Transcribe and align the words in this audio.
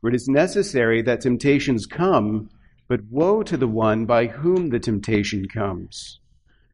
for 0.00 0.08
it 0.08 0.14
is 0.14 0.26
necessary 0.26 1.02
that 1.02 1.20
temptations 1.20 1.84
come, 1.84 2.48
but 2.88 3.04
woe 3.10 3.42
to 3.42 3.58
the 3.58 3.68
one 3.68 4.06
by 4.06 4.28
whom 4.28 4.70
the 4.70 4.80
temptation 4.80 5.46
comes. 5.48 6.18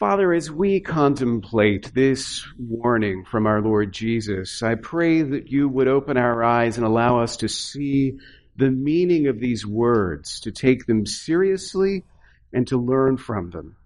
Father, 0.00 0.32
as 0.32 0.50
we 0.50 0.80
contemplate 0.80 1.92
this 1.92 2.48
warning 2.58 3.26
from 3.26 3.46
our 3.46 3.60
Lord 3.60 3.92
Jesus, 3.92 4.62
I 4.62 4.74
pray 4.74 5.20
that 5.20 5.48
you 5.48 5.68
would 5.68 5.88
open 5.88 6.16
our 6.16 6.42
eyes 6.42 6.78
and 6.78 6.86
allow 6.86 7.20
us 7.20 7.36
to 7.36 7.50
see 7.50 8.18
the 8.56 8.70
meaning 8.70 9.26
of 9.26 9.40
these 9.40 9.66
words, 9.66 10.40
to 10.40 10.52
take 10.52 10.86
them 10.86 11.04
seriously 11.04 12.04
and 12.50 12.66
to 12.68 12.78
learn 12.78 13.18
from 13.18 13.50
them. 13.50 13.76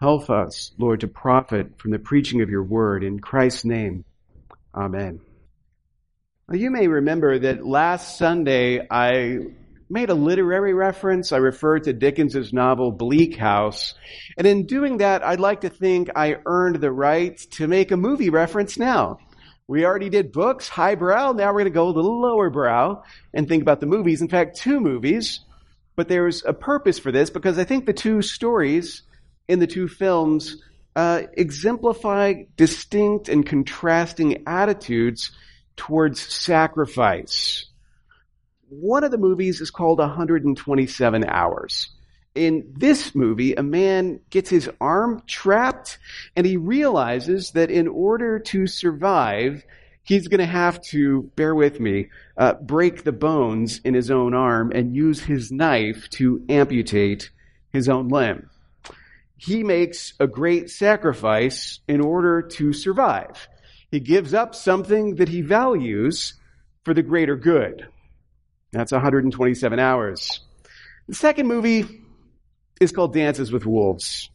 Help 0.00 0.28
us, 0.28 0.72
Lord, 0.76 1.02
to 1.02 1.06
profit 1.06 1.78
from 1.78 1.92
the 1.92 2.00
preaching 2.00 2.42
of 2.42 2.50
your 2.50 2.64
word. 2.64 3.04
In 3.04 3.20
Christ's 3.20 3.64
name, 3.64 4.04
amen. 4.74 5.20
You 6.50 6.72
may 6.72 6.88
remember 6.88 7.38
that 7.38 7.64
last 7.64 8.18
Sunday 8.18 8.88
I 8.90 9.38
made 9.90 10.10
a 10.10 10.14
literary 10.14 10.72
reference. 10.72 11.32
I 11.32 11.38
referred 11.38 11.84
to 11.84 11.92
Dickens's 11.92 12.52
novel 12.52 12.92
Bleak 12.92 13.36
House. 13.36 13.94
And 14.38 14.46
in 14.46 14.66
doing 14.66 14.98
that, 14.98 15.24
I'd 15.24 15.40
like 15.40 15.62
to 15.62 15.68
think 15.68 16.10
I 16.14 16.36
earned 16.46 16.76
the 16.76 16.92
right 16.92 17.36
to 17.52 17.66
make 17.66 17.90
a 17.90 17.96
movie 17.96 18.30
reference 18.30 18.78
now. 18.78 19.18
We 19.66 19.84
already 19.84 20.08
did 20.08 20.32
books, 20.32 20.68
highbrow. 20.68 21.32
Now 21.32 21.48
we're 21.48 21.60
going 21.60 21.64
to 21.64 21.70
go 21.70 21.88
a 21.88 21.90
little 21.90 22.20
lower 22.20 22.50
brow 22.50 23.02
and 23.34 23.48
think 23.48 23.62
about 23.62 23.80
the 23.80 23.86
movies. 23.86 24.20
In 24.20 24.28
fact, 24.28 24.56
two 24.56 24.80
movies. 24.80 25.40
But 25.96 26.08
there's 26.08 26.44
a 26.44 26.52
purpose 26.52 26.98
for 26.98 27.12
this 27.12 27.30
because 27.30 27.58
I 27.58 27.64
think 27.64 27.84
the 27.84 27.92
two 27.92 28.22
stories 28.22 29.02
in 29.48 29.58
the 29.58 29.66
two 29.66 29.88
films 29.88 30.56
uh, 30.96 31.22
exemplify 31.34 32.44
distinct 32.56 33.28
and 33.28 33.44
contrasting 33.44 34.44
attitudes 34.46 35.32
towards 35.76 36.20
sacrifice 36.20 37.69
one 38.70 39.02
of 39.02 39.10
the 39.10 39.18
movies 39.18 39.60
is 39.60 39.70
called 39.70 39.98
127 39.98 41.24
Hours. 41.24 41.90
In 42.36 42.72
this 42.78 43.14
movie, 43.14 43.54
a 43.54 43.62
man 43.62 44.20
gets 44.30 44.48
his 44.48 44.70
arm 44.80 45.22
trapped 45.26 45.98
and 46.36 46.46
he 46.46 46.56
realizes 46.56 47.50
that 47.52 47.72
in 47.72 47.88
order 47.88 48.38
to 48.38 48.68
survive, 48.68 49.64
he's 50.04 50.28
going 50.28 50.38
to 50.38 50.46
have 50.46 50.80
to, 50.82 51.30
bear 51.34 51.54
with 51.54 51.80
me, 51.80 52.10
uh, 52.36 52.54
break 52.54 53.02
the 53.02 53.12
bones 53.12 53.80
in 53.84 53.94
his 53.94 54.10
own 54.10 54.34
arm 54.34 54.70
and 54.72 54.94
use 54.94 55.20
his 55.20 55.50
knife 55.50 56.08
to 56.10 56.44
amputate 56.48 57.30
his 57.72 57.88
own 57.88 58.08
limb. 58.08 58.48
He 59.36 59.64
makes 59.64 60.12
a 60.20 60.28
great 60.28 60.70
sacrifice 60.70 61.80
in 61.88 62.00
order 62.00 62.42
to 62.42 62.72
survive. 62.72 63.48
He 63.90 63.98
gives 63.98 64.32
up 64.32 64.54
something 64.54 65.16
that 65.16 65.28
he 65.28 65.42
values 65.42 66.34
for 66.84 66.94
the 66.94 67.02
greater 67.02 67.34
good. 67.34 67.88
That's 68.72 68.92
127 68.92 69.78
hours. 69.78 70.40
The 71.08 71.14
second 71.14 71.48
movie 71.48 72.02
is 72.80 72.92
called 72.92 73.12
Dances 73.12 73.50
with 73.50 73.66
Wolves. 73.66 74.30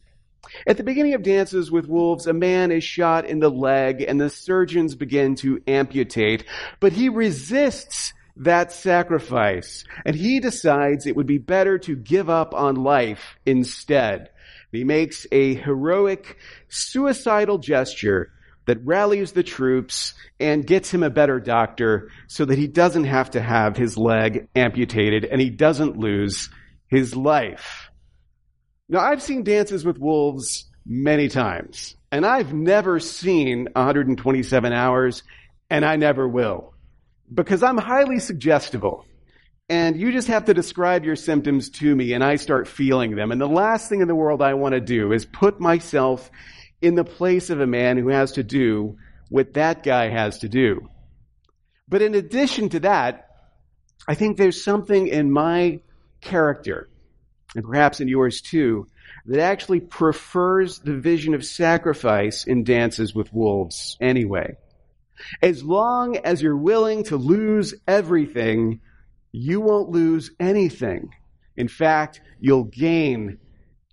At 0.66 0.76
the 0.76 0.84
beginning 0.84 1.14
of 1.14 1.22
Dances 1.22 1.70
with 1.70 1.88
Wolves, 1.88 2.26
a 2.26 2.32
man 2.32 2.70
is 2.70 2.84
shot 2.84 3.24
in 3.24 3.40
the 3.40 3.50
leg 3.50 4.02
and 4.02 4.20
the 4.20 4.30
surgeons 4.30 4.94
begin 4.94 5.34
to 5.36 5.60
amputate, 5.66 6.44
but 6.80 6.92
he 6.92 7.08
resists 7.08 8.12
that 8.36 8.70
sacrifice 8.70 9.84
and 10.04 10.14
he 10.14 10.40
decides 10.40 11.06
it 11.06 11.16
would 11.16 11.26
be 11.26 11.38
better 11.38 11.78
to 11.78 11.96
give 11.96 12.28
up 12.28 12.54
on 12.54 12.76
life 12.76 13.36
instead. 13.46 14.30
He 14.70 14.84
makes 14.84 15.26
a 15.32 15.54
heroic, 15.54 16.36
suicidal 16.68 17.58
gesture 17.58 18.32
that 18.66 18.84
rallies 18.84 19.32
the 19.32 19.42
troops 19.42 20.14
and 20.38 20.66
gets 20.66 20.90
him 20.90 21.02
a 21.02 21.10
better 21.10 21.40
doctor 21.40 22.10
so 22.26 22.44
that 22.44 22.58
he 22.58 22.66
doesn't 22.66 23.04
have 23.04 23.30
to 23.30 23.40
have 23.40 23.76
his 23.76 23.96
leg 23.96 24.48
amputated 24.54 25.24
and 25.24 25.40
he 25.40 25.50
doesn't 25.50 25.96
lose 25.96 26.50
his 26.88 27.16
life. 27.16 27.90
Now, 28.88 29.00
I've 29.00 29.22
seen 29.22 29.42
Dances 29.42 29.84
with 29.84 29.98
Wolves 29.98 30.66
many 30.84 31.28
times, 31.28 31.96
and 32.12 32.24
I've 32.24 32.52
never 32.52 33.00
seen 33.00 33.68
127 33.72 34.72
hours, 34.72 35.24
and 35.68 35.84
I 35.84 35.96
never 35.96 36.28
will, 36.28 36.74
because 37.32 37.64
I'm 37.64 37.78
highly 37.78 38.20
suggestible. 38.20 39.04
And 39.68 40.00
you 40.00 40.12
just 40.12 40.28
have 40.28 40.44
to 40.44 40.54
describe 40.54 41.04
your 41.04 41.16
symptoms 41.16 41.70
to 41.70 41.96
me, 41.96 42.12
and 42.12 42.22
I 42.22 42.36
start 42.36 42.68
feeling 42.68 43.16
them. 43.16 43.32
And 43.32 43.40
the 43.40 43.48
last 43.48 43.88
thing 43.88 44.00
in 44.00 44.06
the 44.06 44.14
world 44.14 44.40
I 44.40 44.54
want 44.54 44.74
to 44.74 44.80
do 44.80 45.12
is 45.12 45.24
put 45.24 45.58
myself 45.58 46.30
in 46.86 46.94
the 46.94 47.04
place 47.04 47.50
of 47.50 47.60
a 47.60 47.66
man 47.66 47.96
who 47.96 48.08
has 48.08 48.32
to 48.32 48.42
do 48.42 48.96
what 49.28 49.54
that 49.54 49.82
guy 49.82 50.08
has 50.08 50.38
to 50.38 50.48
do. 50.48 50.88
But 51.88 52.02
in 52.02 52.14
addition 52.14 52.68
to 52.70 52.80
that, 52.80 53.28
I 54.08 54.14
think 54.14 54.36
there's 54.36 54.62
something 54.62 55.08
in 55.08 55.30
my 55.30 55.80
character, 56.20 56.88
and 57.54 57.64
perhaps 57.64 58.00
in 58.00 58.08
yours 58.08 58.40
too, 58.40 58.86
that 59.26 59.40
actually 59.40 59.80
prefers 59.80 60.78
the 60.78 60.96
vision 60.96 61.34
of 61.34 61.44
sacrifice 61.44 62.46
in 62.46 62.64
Dances 62.64 63.14
with 63.14 63.32
Wolves 63.32 63.96
anyway. 64.00 64.56
As 65.42 65.64
long 65.64 66.16
as 66.18 66.42
you're 66.42 66.56
willing 66.56 67.04
to 67.04 67.16
lose 67.16 67.74
everything, 67.88 68.80
you 69.32 69.60
won't 69.60 69.90
lose 69.90 70.30
anything. 70.38 71.10
In 71.56 71.68
fact, 71.68 72.20
you'll 72.38 72.64
gain 72.64 73.38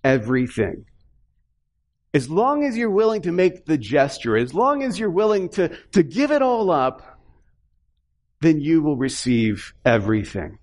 everything. 0.02 0.84
As 2.14 2.30
long 2.30 2.64
as 2.64 2.76
you're 2.76 2.90
willing 2.90 3.22
to 3.22 3.32
make 3.32 3.66
the 3.66 3.76
gesture, 3.76 4.36
as 4.36 4.54
long 4.54 4.84
as 4.84 4.96
you're 4.96 5.10
willing 5.10 5.48
to, 5.50 5.76
to 5.92 6.04
give 6.04 6.30
it 6.30 6.42
all 6.42 6.70
up, 6.70 7.18
then 8.40 8.60
you 8.60 8.82
will 8.82 8.96
receive 8.96 9.74
everything. 9.84 10.58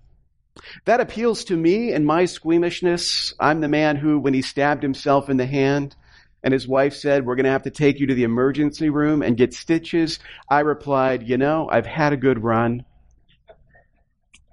That 0.85 1.01
appeals 1.01 1.43
to 1.45 1.57
me 1.57 1.91
and 1.91 2.05
my 2.05 2.23
squeamishness. 2.23 3.33
I'm 3.37 3.59
the 3.59 3.67
man 3.67 3.97
who, 3.97 4.17
when 4.17 4.33
he 4.33 4.41
stabbed 4.41 4.81
himself 4.81 5.29
in 5.29 5.35
the 5.35 5.45
hand, 5.45 5.95
and 6.41 6.53
his 6.53 6.67
wife 6.67 6.95
said, 6.95 7.25
We're 7.25 7.35
going 7.35 7.45
to 7.45 7.51
have 7.51 7.63
to 7.63 7.69
take 7.69 7.99
you 7.99 8.07
to 8.07 8.15
the 8.15 8.23
emergency 8.23 8.89
room 8.89 9.21
and 9.21 9.37
get 9.37 9.53
stitches. 9.53 10.19
I 10.49 10.61
replied, 10.61 11.27
You 11.27 11.37
know, 11.37 11.67
I've 11.69 11.85
had 11.85 12.13
a 12.13 12.17
good 12.17 12.41
run. 12.41 12.85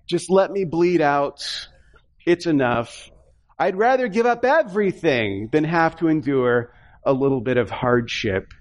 Just 0.06 0.30
let 0.30 0.50
me 0.50 0.64
bleed 0.64 1.00
out. 1.00 1.46
It's 2.26 2.46
enough. 2.46 3.10
I'd 3.58 3.76
rather 3.76 4.08
give 4.08 4.26
up 4.26 4.44
everything 4.44 5.48
than 5.52 5.64
have 5.64 5.96
to 5.96 6.08
endure 6.08 6.72
a 7.04 7.12
little 7.12 7.40
bit 7.40 7.56
of 7.56 7.70
hardship. 7.70 8.52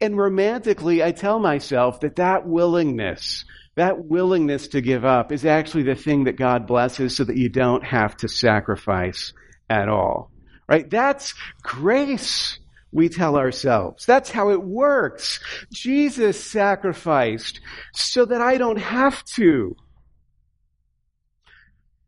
And 0.00 0.16
romantically, 0.16 1.02
I 1.02 1.12
tell 1.12 1.38
myself 1.38 2.00
that 2.00 2.16
that 2.16 2.46
willingness, 2.46 3.44
that 3.76 4.04
willingness 4.04 4.68
to 4.68 4.80
give 4.80 5.04
up 5.04 5.30
is 5.30 5.44
actually 5.44 5.82
the 5.82 5.94
thing 5.94 6.24
that 6.24 6.36
God 6.36 6.66
blesses 6.66 7.16
so 7.16 7.24
that 7.24 7.36
you 7.36 7.48
don't 7.48 7.84
have 7.84 8.16
to 8.18 8.28
sacrifice 8.28 9.32
at 9.68 9.88
all. 9.88 10.30
Right? 10.68 10.88
That's 10.88 11.34
grace, 11.62 12.58
we 12.92 13.08
tell 13.08 13.36
ourselves. 13.36 14.06
That's 14.06 14.30
how 14.30 14.50
it 14.50 14.62
works. 14.62 15.40
Jesus 15.72 16.42
sacrificed 16.42 17.60
so 17.92 18.24
that 18.24 18.40
I 18.40 18.56
don't 18.56 18.78
have 18.78 19.22
to. 19.36 19.76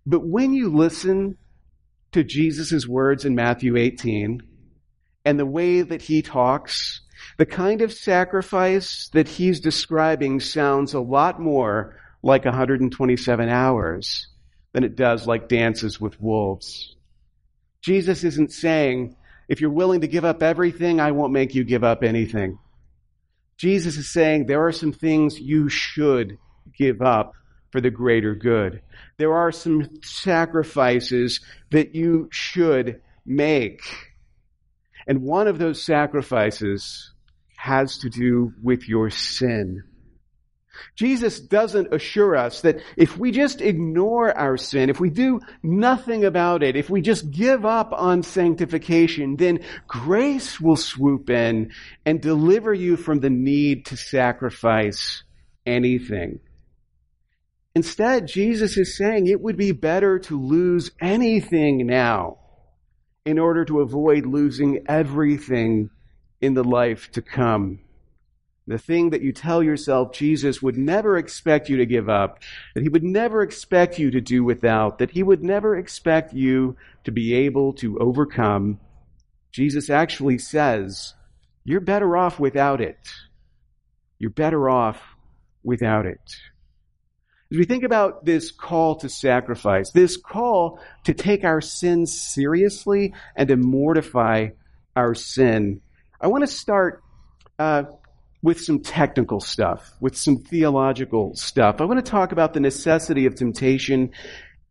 But 0.06 0.26
when 0.26 0.52
you 0.52 0.74
listen 0.74 1.36
to 2.12 2.24
Jesus' 2.24 2.86
words 2.86 3.24
in 3.24 3.34
Matthew 3.34 3.76
18, 3.76 4.42
and 5.24 5.38
the 5.38 5.46
way 5.46 5.82
that 5.82 6.02
he 6.02 6.22
talks, 6.22 7.00
the 7.38 7.46
kind 7.46 7.82
of 7.82 7.92
sacrifice 7.92 9.08
that 9.12 9.28
he's 9.28 9.60
describing 9.60 10.40
sounds 10.40 10.94
a 10.94 11.00
lot 11.00 11.40
more 11.40 11.96
like 12.22 12.44
127 12.44 13.48
hours 13.48 14.28
than 14.72 14.84
it 14.84 14.96
does 14.96 15.26
like 15.26 15.48
dances 15.48 16.00
with 16.00 16.20
wolves. 16.20 16.96
Jesus 17.82 18.24
isn't 18.24 18.52
saying, 18.52 19.16
If 19.48 19.60
you're 19.60 19.70
willing 19.70 20.00
to 20.02 20.08
give 20.08 20.24
up 20.24 20.42
everything, 20.42 21.00
I 21.00 21.12
won't 21.12 21.32
make 21.32 21.54
you 21.54 21.64
give 21.64 21.84
up 21.84 22.02
anything. 22.02 22.58
Jesus 23.56 23.96
is 23.96 24.10
saying 24.10 24.46
there 24.46 24.66
are 24.66 24.72
some 24.72 24.92
things 24.92 25.38
you 25.38 25.68
should 25.68 26.38
give 26.76 27.02
up 27.02 27.34
for 27.70 27.80
the 27.80 27.90
greater 27.90 28.34
good. 28.34 28.82
There 29.18 29.34
are 29.34 29.52
some 29.52 29.88
sacrifices 30.02 31.40
that 31.70 31.94
you 31.94 32.28
should 32.30 33.00
make. 33.24 33.82
And 35.06 35.22
one 35.22 35.48
of 35.48 35.58
those 35.58 35.82
sacrifices 35.82 37.12
has 37.56 37.98
to 37.98 38.10
do 38.10 38.52
with 38.62 38.88
your 38.88 39.10
sin. 39.10 39.84
Jesus 40.96 41.38
doesn't 41.38 41.92
assure 41.92 42.36
us 42.36 42.62
that 42.62 42.80
if 42.96 43.16
we 43.16 43.30
just 43.30 43.60
ignore 43.60 44.36
our 44.36 44.56
sin, 44.56 44.90
if 44.90 45.00
we 45.00 45.10
do 45.10 45.40
nothing 45.62 46.24
about 46.24 46.62
it, 46.62 46.76
if 46.76 46.90
we 46.90 47.00
just 47.00 47.30
give 47.30 47.64
up 47.64 47.92
on 47.92 48.22
sanctification, 48.22 49.36
then 49.36 49.60
grace 49.86 50.60
will 50.60 50.76
swoop 50.76 51.30
in 51.30 51.72
and 52.04 52.20
deliver 52.20 52.72
you 52.72 52.96
from 52.96 53.20
the 53.20 53.30
need 53.30 53.86
to 53.86 53.96
sacrifice 53.96 55.22
anything. 55.66 56.40
Instead, 57.74 58.26
Jesus 58.26 58.76
is 58.76 58.96
saying 58.96 59.26
it 59.26 59.40
would 59.40 59.56
be 59.56 59.72
better 59.72 60.18
to 60.18 60.40
lose 60.40 60.90
anything 61.00 61.86
now 61.86 62.38
in 63.24 63.38
order 63.38 63.64
to 63.64 63.80
avoid 63.80 64.26
losing 64.26 64.84
everything 64.88 65.90
in 66.40 66.54
the 66.54 66.64
life 66.64 67.10
to 67.12 67.22
come. 67.22 67.80
The 68.66 68.78
thing 68.78 69.10
that 69.10 69.22
you 69.22 69.32
tell 69.32 69.62
yourself 69.62 70.12
Jesus 70.12 70.62
would 70.62 70.76
never 70.76 71.16
expect 71.16 71.68
you 71.68 71.76
to 71.78 71.86
give 71.86 72.08
up, 72.08 72.40
that 72.74 72.82
he 72.82 72.88
would 72.88 73.02
never 73.02 73.42
expect 73.42 73.98
you 73.98 74.10
to 74.10 74.20
do 74.20 74.44
without, 74.44 74.98
that 74.98 75.10
he 75.10 75.22
would 75.22 75.42
never 75.42 75.76
expect 75.76 76.32
you 76.32 76.76
to 77.04 77.10
be 77.10 77.34
able 77.34 77.72
to 77.74 77.98
overcome, 77.98 78.78
Jesus 79.50 79.90
actually 79.90 80.38
says, 80.38 81.14
you're 81.64 81.80
better 81.80 82.16
off 82.16 82.40
without 82.40 82.80
it. 82.80 82.98
You're 84.18 84.30
better 84.30 84.68
off 84.68 85.00
without 85.62 86.06
it. 86.06 86.36
As 87.52 87.58
we 87.58 87.66
think 87.66 87.84
about 87.84 88.24
this 88.24 88.50
call 88.50 88.94
to 89.00 89.10
sacrifice, 89.10 89.90
this 89.90 90.16
call 90.16 90.80
to 91.04 91.12
take 91.12 91.44
our 91.44 91.60
sins 91.60 92.18
seriously 92.18 93.12
and 93.36 93.46
to 93.48 93.58
mortify 93.58 94.48
our 94.96 95.14
sin, 95.14 95.82
I 96.18 96.28
want 96.28 96.44
to 96.44 96.46
start 96.46 97.02
uh, 97.58 97.82
with 98.42 98.58
some 98.58 98.80
technical 98.80 99.38
stuff, 99.38 99.92
with 100.00 100.16
some 100.16 100.38
theological 100.38 101.34
stuff. 101.34 101.82
I 101.82 101.84
want 101.84 102.02
to 102.02 102.10
talk 102.10 102.32
about 102.32 102.54
the 102.54 102.60
necessity 102.60 103.26
of 103.26 103.34
temptation 103.34 104.12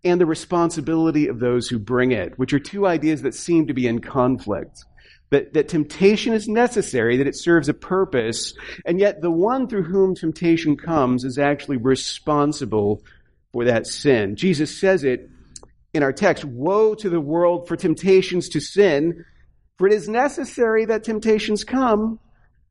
and 0.04 0.20
the 0.20 0.26
responsibility 0.26 1.28
of 1.28 1.40
those 1.40 1.68
who 1.68 1.78
bring 1.78 2.12
it, 2.12 2.40
which 2.40 2.52
are 2.52 2.60
two 2.60 2.88
ideas 2.88 3.22
that 3.22 3.36
seem 3.36 3.68
to 3.68 3.76
be 3.76 3.86
in 3.86 4.02
conflict. 4.02 4.86
That, 5.32 5.54
that 5.54 5.70
temptation 5.70 6.34
is 6.34 6.48
necessary, 6.48 7.18
that 7.18 7.28
it 7.28 7.38
serves 7.38 7.70
a 7.70 7.74
purpose, 7.74 8.54
and 8.86 9.00
yet 9.00 9.22
the 9.22 9.32
one 9.32 9.68
through 9.68 9.84
whom 9.84 10.14
temptation 10.14 10.76
comes 10.76 11.24
is 11.24 11.38
actually 11.38 11.78
responsible 11.78 13.02
for 13.54 13.66
that 13.66 13.88
sin. 13.88 14.36
Jesus 14.36 14.78
says 14.78 15.04
it 15.04 15.30
in 15.94 16.04
our 16.04 16.14
text, 16.14 16.46
woe 16.46 16.96
to 16.96 17.10
the 17.10 17.22
world 17.22 17.68
for 17.68 17.76
temptations 17.76 18.50
to 18.50 18.60
sin, 18.60 19.26
for 19.78 19.88
it 19.88 19.94
is 19.94 20.08
necessary 20.08 20.86
that 20.86 21.04
temptations 21.04 21.64
come, 21.64 22.20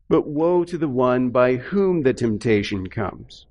but 0.09 0.27
woe 0.27 0.65
to 0.65 0.79
the 0.79 0.89
one 0.89 1.31
by 1.31 1.57
whom 1.57 2.03
the 2.03 2.15
temptation 2.15 2.89
comes. 2.89 3.47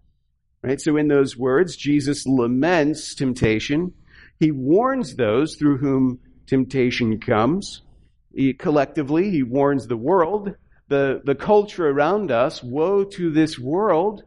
Right? 0.61 0.81
So 0.81 0.97
in 0.97 1.07
those 1.07 1.37
words, 1.37 1.75
Jesus 1.75 2.25
laments 2.25 3.15
temptation. 3.15 3.93
He 4.39 4.51
warns 4.51 5.15
those 5.15 5.55
through 5.55 5.77
whom 5.77 6.19
temptation 6.47 7.19
comes. 7.19 7.81
He, 8.39 8.53
collectively, 8.53 9.31
he 9.31 9.43
warns 9.43 9.85
the 9.85 9.97
world, 9.97 10.55
the, 10.87 11.21
the 11.25 11.35
culture 11.35 11.89
around 11.89 12.31
us, 12.31 12.63
woe 12.63 13.03
to 13.03 13.31
this 13.31 13.59
world 13.59 14.23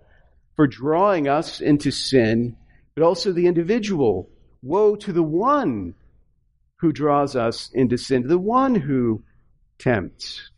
for 0.55 0.67
drawing 0.67 1.29
us 1.29 1.63
into 1.63 1.91
sin, 1.91 2.59
but 2.95 3.05
also 3.05 3.33
the 3.33 3.47
individual. 3.47 4.29
Woe 4.61 4.97
to 4.97 5.15
the 5.15 5.23
one 5.23 5.95
who 6.81 6.93
draws 6.93 7.37
us 7.37 7.71
into 7.73 7.97
sin, 7.97 8.29
the 8.29 8.39
one 8.39 8.75
who 8.75 9.23
tempts 9.79 10.51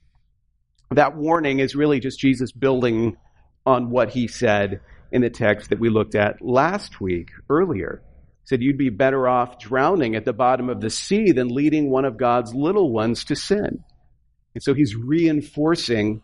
that 0.90 1.14
warning 1.14 1.60
is 1.60 1.76
really 1.76 2.00
just 2.00 2.18
Jesus 2.18 2.50
building 2.50 3.16
on 3.64 3.88
what 3.88 4.10
he 4.10 4.26
said 4.26 4.80
in 5.12 5.22
the 5.22 5.30
text 5.30 5.70
that 5.70 5.78
we 5.78 5.90
looked 5.90 6.16
at 6.16 6.42
last 6.42 7.00
week 7.00 7.30
earlier. 7.48 8.02
Said 8.44 8.62
you'd 8.62 8.78
be 8.78 8.90
better 8.90 9.26
off 9.26 9.58
drowning 9.58 10.16
at 10.16 10.24
the 10.24 10.32
bottom 10.32 10.68
of 10.68 10.80
the 10.80 10.90
sea 10.90 11.32
than 11.32 11.48
leading 11.48 11.90
one 11.90 12.04
of 12.04 12.18
God's 12.18 12.54
little 12.54 12.92
ones 12.92 13.24
to 13.24 13.36
sin. 13.36 13.82
And 14.54 14.62
so 14.62 14.74
he's 14.74 14.94
reinforcing 14.94 16.22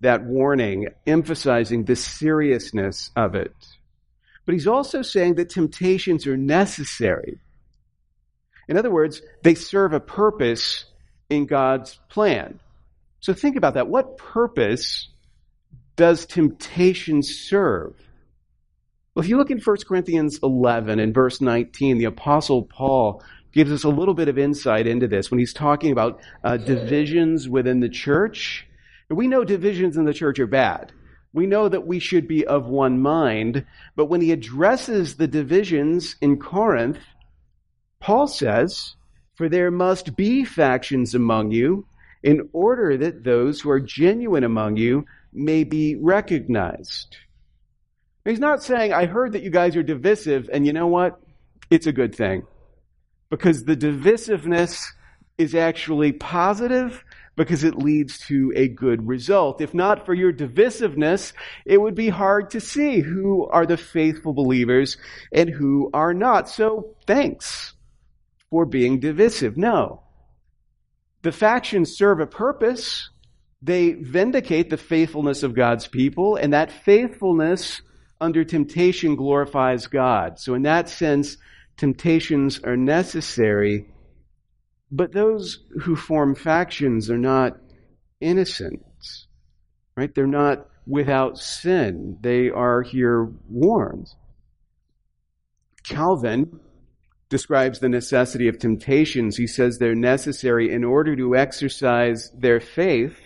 that 0.00 0.24
warning, 0.24 0.88
emphasizing 1.06 1.84
the 1.84 1.96
seriousness 1.96 3.10
of 3.16 3.34
it. 3.34 3.54
But 4.44 4.52
he's 4.52 4.66
also 4.66 5.02
saying 5.02 5.36
that 5.36 5.48
temptations 5.48 6.26
are 6.26 6.36
necessary. 6.36 7.38
In 8.68 8.76
other 8.76 8.90
words, 8.90 9.22
they 9.42 9.54
serve 9.54 9.92
a 9.92 10.00
purpose 10.00 10.84
in 11.30 11.46
God's 11.46 11.98
plan. 12.10 12.60
So 13.20 13.32
think 13.32 13.56
about 13.56 13.74
that. 13.74 13.88
What 13.88 14.18
purpose 14.18 15.08
does 15.96 16.26
temptation 16.26 17.22
serve? 17.22 17.94
Well, 19.14 19.22
if 19.22 19.28
you 19.28 19.36
look 19.36 19.52
in 19.52 19.60
1 19.60 19.76
Corinthians 19.86 20.40
11 20.42 20.98
and 20.98 21.14
verse 21.14 21.40
19, 21.40 21.98
the 21.98 22.06
Apostle 22.06 22.64
Paul 22.64 23.22
gives 23.52 23.70
us 23.70 23.84
a 23.84 23.88
little 23.88 24.14
bit 24.14 24.26
of 24.26 24.38
insight 24.38 24.88
into 24.88 25.06
this 25.06 25.30
when 25.30 25.38
he's 25.38 25.52
talking 25.52 25.92
about 25.92 26.20
uh, 26.42 26.56
divisions 26.56 27.48
within 27.48 27.78
the 27.78 27.88
church. 27.88 28.66
And 29.08 29.16
we 29.16 29.28
know 29.28 29.44
divisions 29.44 29.96
in 29.96 30.04
the 30.04 30.12
church 30.12 30.40
are 30.40 30.48
bad. 30.48 30.90
We 31.32 31.46
know 31.46 31.68
that 31.68 31.86
we 31.86 32.00
should 32.00 32.26
be 32.26 32.44
of 32.44 32.66
one 32.66 33.00
mind, 33.00 33.64
but 33.94 34.06
when 34.06 34.20
he 34.20 34.32
addresses 34.32 35.14
the 35.14 35.28
divisions 35.28 36.16
in 36.20 36.40
Corinth, 36.40 36.98
Paul 38.00 38.26
says, 38.26 38.96
For 39.36 39.48
there 39.48 39.70
must 39.70 40.16
be 40.16 40.44
factions 40.44 41.14
among 41.14 41.52
you, 41.52 41.86
in 42.24 42.48
order 42.52 42.96
that 42.96 43.22
those 43.22 43.60
who 43.60 43.70
are 43.70 43.80
genuine 43.80 44.42
among 44.42 44.76
you 44.76 45.06
may 45.32 45.62
be 45.62 45.94
recognized. 45.94 47.16
He's 48.24 48.40
not 48.40 48.62
saying, 48.62 48.92
I 48.92 49.06
heard 49.06 49.32
that 49.32 49.42
you 49.42 49.50
guys 49.50 49.76
are 49.76 49.82
divisive, 49.82 50.48
and 50.52 50.66
you 50.66 50.72
know 50.72 50.86
what? 50.86 51.20
It's 51.70 51.86
a 51.86 51.92
good 51.92 52.14
thing. 52.14 52.44
Because 53.30 53.64
the 53.64 53.76
divisiveness 53.76 54.82
is 55.36 55.54
actually 55.54 56.12
positive 56.12 57.04
because 57.36 57.64
it 57.64 57.76
leads 57.76 58.18
to 58.20 58.52
a 58.54 58.68
good 58.68 59.06
result. 59.06 59.60
If 59.60 59.74
not 59.74 60.06
for 60.06 60.14
your 60.14 60.32
divisiveness, 60.32 61.32
it 61.64 61.78
would 61.78 61.94
be 61.94 62.08
hard 62.08 62.50
to 62.50 62.60
see 62.60 63.00
who 63.00 63.46
are 63.46 63.66
the 63.66 63.76
faithful 63.76 64.32
believers 64.32 64.96
and 65.32 65.50
who 65.50 65.90
are 65.92 66.14
not. 66.14 66.48
So 66.48 66.94
thanks 67.06 67.74
for 68.50 68.64
being 68.64 69.00
divisive. 69.00 69.56
No. 69.56 70.02
The 71.22 71.32
factions 71.32 71.96
serve 71.96 72.20
a 72.20 72.26
purpose. 72.26 73.10
They 73.60 73.92
vindicate 73.92 74.70
the 74.70 74.76
faithfulness 74.76 75.42
of 75.42 75.54
God's 75.54 75.88
people, 75.88 76.36
and 76.36 76.52
that 76.52 76.70
faithfulness 76.70 77.82
under 78.20 78.44
temptation 78.44 79.16
glorifies 79.16 79.86
God. 79.86 80.38
So, 80.38 80.54
in 80.54 80.62
that 80.62 80.88
sense, 80.88 81.36
temptations 81.76 82.60
are 82.62 82.76
necessary, 82.76 83.86
but 84.90 85.12
those 85.12 85.58
who 85.82 85.96
form 85.96 86.34
factions 86.34 87.10
are 87.10 87.18
not 87.18 87.58
innocent, 88.20 88.82
right? 89.96 90.14
They're 90.14 90.26
not 90.26 90.68
without 90.86 91.38
sin. 91.38 92.18
They 92.20 92.50
are 92.50 92.82
here 92.82 93.30
warned. 93.48 94.08
Calvin 95.82 96.60
describes 97.28 97.80
the 97.80 97.88
necessity 97.88 98.48
of 98.48 98.58
temptations, 98.58 99.36
he 99.36 99.46
says 99.46 99.78
they're 99.78 99.94
necessary 99.94 100.72
in 100.72 100.84
order 100.84 101.16
to 101.16 101.34
exercise 101.34 102.30
their 102.30 102.60
faith, 102.60 103.18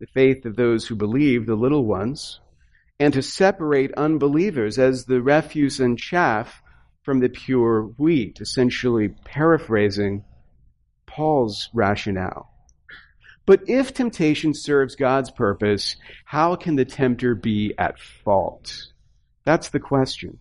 the 0.00 0.06
faith 0.06 0.46
of 0.46 0.56
those 0.56 0.86
who 0.86 0.94
believe, 0.94 1.46
the 1.46 1.54
little 1.54 1.84
ones, 1.84 2.40
and 2.98 3.12
to 3.14 3.22
separate 3.22 3.92
unbelievers 3.94 4.78
as 4.78 5.04
the 5.04 5.20
refuse 5.20 5.80
and 5.80 5.98
chaff 5.98 6.62
from 7.02 7.20
the 7.20 7.28
pure 7.28 7.82
wheat, 7.98 8.40
essentially 8.40 9.08
paraphrasing 9.24 10.24
Paul's 11.06 11.68
rationale. 11.74 12.48
But 13.44 13.68
if 13.68 13.92
temptation 13.92 14.54
serves 14.54 14.94
God's 14.94 15.30
purpose, 15.30 15.96
how 16.24 16.54
can 16.54 16.76
the 16.76 16.84
tempter 16.84 17.34
be 17.34 17.74
at 17.76 17.98
fault? 17.98 18.86
That's 19.44 19.70
the 19.70 19.80
question. 19.80 20.38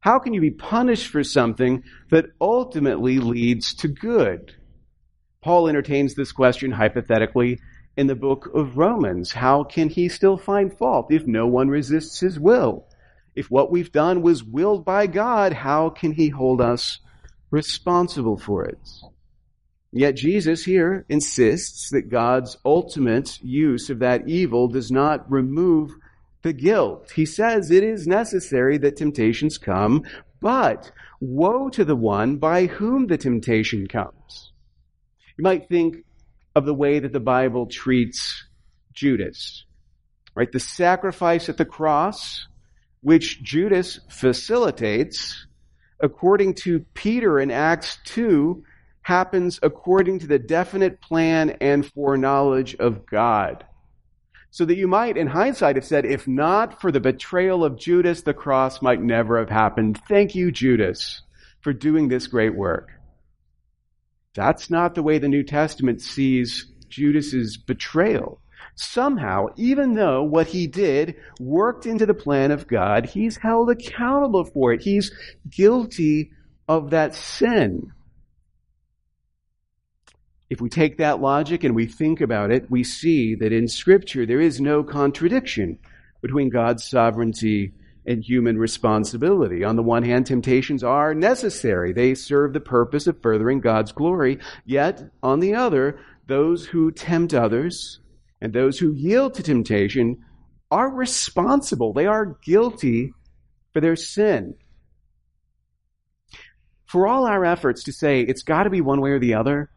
How 0.00 0.18
can 0.18 0.34
you 0.34 0.40
be 0.42 0.50
punished 0.50 1.08
for 1.08 1.24
something 1.24 1.82
that 2.10 2.26
ultimately 2.38 3.18
leads 3.18 3.74
to 3.76 3.88
good? 3.88 4.54
Paul 5.40 5.68
entertains 5.68 6.14
this 6.14 6.32
question 6.32 6.70
hypothetically 6.70 7.58
in 7.96 8.06
the 8.06 8.14
book 8.14 8.50
of 8.54 8.76
Romans. 8.76 9.32
How 9.32 9.64
can 9.64 9.88
he 9.88 10.08
still 10.08 10.36
find 10.36 10.76
fault 10.76 11.12
if 11.12 11.26
no 11.26 11.46
one 11.46 11.68
resists 11.68 12.20
his 12.20 12.38
will? 12.38 12.86
If 13.34 13.50
what 13.50 13.70
we've 13.70 13.92
done 13.92 14.22
was 14.22 14.44
willed 14.44 14.84
by 14.84 15.06
God, 15.06 15.52
how 15.52 15.90
can 15.90 16.12
he 16.12 16.28
hold 16.28 16.60
us 16.60 17.00
responsible 17.50 18.36
for 18.36 18.64
it? 18.64 18.78
Yet 19.92 20.16
Jesus 20.16 20.64
here 20.64 21.04
insists 21.08 21.90
that 21.90 22.10
God's 22.10 22.58
ultimate 22.64 23.38
use 23.42 23.90
of 23.90 24.00
that 24.00 24.28
evil 24.28 24.66
does 24.66 24.90
not 24.90 25.30
remove 25.30 25.92
the 26.42 26.52
guilt. 26.52 27.12
He 27.14 27.26
says 27.26 27.70
it 27.70 27.84
is 27.84 28.06
necessary 28.06 28.76
that 28.78 28.96
temptations 28.96 29.56
come, 29.56 30.02
but 30.40 30.90
woe 31.20 31.68
to 31.70 31.84
the 31.84 31.96
one 31.96 32.36
by 32.36 32.66
whom 32.66 33.06
the 33.06 33.16
temptation 33.16 33.86
comes. 33.86 34.52
You 35.38 35.42
might 35.42 35.68
think 35.68 36.04
of 36.54 36.64
the 36.64 36.74
way 36.74 36.98
that 37.00 37.12
the 37.12 37.20
Bible 37.20 37.66
treats 37.66 38.44
Judas, 38.92 39.64
right? 40.34 40.50
The 40.50 40.60
sacrifice 40.60 41.48
at 41.48 41.56
the 41.56 41.64
cross, 41.64 42.46
which 43.00 43.42
Judas 43.42 43.98
facilitates, 44.08 45.46
according 46.00 46.54
to 46.54 46.80
Peter 46.94 47.40
in 47.40 47.50
Acts 47.50 47.98
2, 48.04 48.64
happens 49.02 49.58
according 49.62 50.20
to 50.20 50.26
the 50.26 50.38
definite 50.38 51.00
plan 51.00 51.50
and 51.60 51.84
foreknowledge 51.92 52.74
of 52.76 53.04
God. 53.04 53.64
So 54.50 54.64
that 54.64 54.76
you 54.76 54.86
might, 54.86 55.16
in 55.16 55.26
hindsight, 55.26 55.74
have 55.74 55.84
said, 55.84 56.06
if 56.06 56.28
not 56.28 56.80
for 56.80 56.92
the 56.92 57.00
betrayal 57.00 57.64
of 57.64 57.76
Judas, 57.76 58.22
the 58.22 58.32
cross 58.32 58.80
might 58.80 59.02
never 59.02 59.38
have 59.38 59.50
happened. 59.50 60.00
Thank 60.08 60.36
you, 60.36 60.52
Judas, 60.52 61.22
for 61.60 61.72
doing 61.72 62.08
this 62.08 62.28
great 62.28 62.54
work. 62.54 62.90
That's 64.34 64.68
not 64.68 64.94
the 64.94 65.02
way 65.02 65.18
the 65.18 65.28
New 65.28 65.44
Testament 65.44 66.00
sees 66.02 66.66
Judas's 66.88 67.56
betrayal. 67.56 68.40
Somehow, 68.76 69.46
even 69.56 69.94
though 69.94 70.22
what 70.22 70.48
he 70.48 70.66
did 70.66 71.14
worked 71.38 71.86
into 71.86 72.06
the 72.06 72.14
plan 72.14 72.50
of 72.50 72.66
God, 72.66 73.06
he's 73.06 73.36
held 73.36 73.70
accountable 73.70 74.44
for 74.44 74.72
it. 74.72 74.82
He's 74.82 75.12
guilty 75.48 76.32
of 76.68 76.90
that 76.90 77.14
sin. 77.14 77.92
If 80.50 80.60
we 80.60 80.68
take 80.68 80.98
that 80.98 81.20
logic 81.20 81.62
and 81.64 81.74
we 81.74 81.86
think 81.86 82.20
about 82.20 82.50
it, 82.50 82.70
we 82.70 82.84
see 82.84 83.34
that 83.36 83.52
in 83.52 83.68
Scripture 83.68 84.26
there 84.26 84.40
is 84.40 84.60
no 84.60 84.82
contradiction 84.82 85.78
between 86.20 86.50
God's 86.50 86.84
sovereignty 86.84 87.72
and 88.06 88.22
human 88.22 88.58
responsibility. 88.58 89.64
On 89.64 89.76
the 89.76 89.82
one 89.82 90.02
hand, 90.02 90.26
temptations 90.26 90.84
are 90.84 91.14
necessary. 91.14 91.92
They 91.92 92.14
serve 92.14 92.52
the 92.52 92.60
purpose 92.60 93.06
of 93.06 93.20
furthering 93.22 93.60
God's 93.60 93.92
glory. 93.92 94.38
Yet, 94.64 95.10
on 95.22 95.40
the 95.40 95.54
other, 95.54 95.98
those 96.26 96.66
who 96.66 96.90
tempt 96.90 97.34
others 97.34 98.00
and 98.40 98.52
those 98.52 98.78
who 98.78 98.92
yield 98.92 99.34
to 99.34 99.42
temptation 99.42 100.24
are 100.70 100.90
responsible. 100.90 101.92
They 101.92 102.06
are 102.06 102.38
guilty 102.44 103.12
for 103.72 103.80
their 103.80 103.96
sin. 103.96 104.54
For 106.86 107.06
all 107.06 107.26
our 107.26 107.44
efforts 107.44 107.84
to 107.84 107.92
say 107.92 108.20
it's 108.20 108.42
got 108.42 108.64
to 108.64 108.70
be 108.70 108.80
one 108.80 109.00
way 109.00 109.10
or 109.10 109.18
the 109.18 109.34
other, 109.34 109.70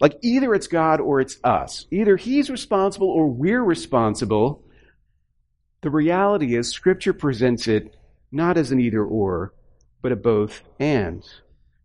like 0.00 0.16
either 0.22 0.54
it's 0.54 0.66
God 0.66 1.00
or 1.00 1.20
it's 1.20 1.38
us. 1.42 1.86
Either 1.90 2.16
he's 2.16 2.50
responsible 2.50 3.08
or 3.08 3.28
we're 3.28 3.62
responsible. 3.62 4.62
The 5.86 5.92
reality 5.92 6.56
is 6.56 6.72
scripture 6.72 7.12
presents 7.12 7.68
it 7.68 7.94
not 8.32 8.58
as 8.58 8.72
an 8.72 8.80
either 8.80 9.04
or, 9.04 9.54
but 10.02 10.10
a 10.10 10.16
both 10.16 10.62
and. 10.80 11.22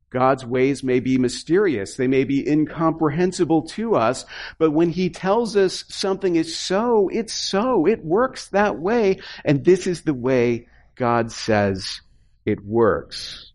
God's 0.10 0.43
ways 0.43 0.81
may 0.81 1.00
be 1.00 1.20
mysterious. 1.20 1.98
They 1.98 2.08
may 2.08 2.24
be 2.24 2.50
incomprehensible 2.50 3.67
to 3.67 3.93
us, 3.93 4.25
but 4.58 4.72
when 4.72 4.89
he 4.89 5.12
tells 5.12 5.55
us 5.55 5.86
something 5.88 6.36
is 6.36 6.58
so, 6.58 7.10
it's 7.10 7.31
so. 7.31 7.86
It 7.86 8.03
works 8.03 8.48
that 8.48 8.79
way. 8.79 9.20
And 9.46 9.63
this 9.63 9.86
is 9.86 10.01
the 10.01 10.15
way 10.15 10.67
God 10.96 11.31
says 11.31 12.01
it 12.43 12.65
works. 12.65 13.51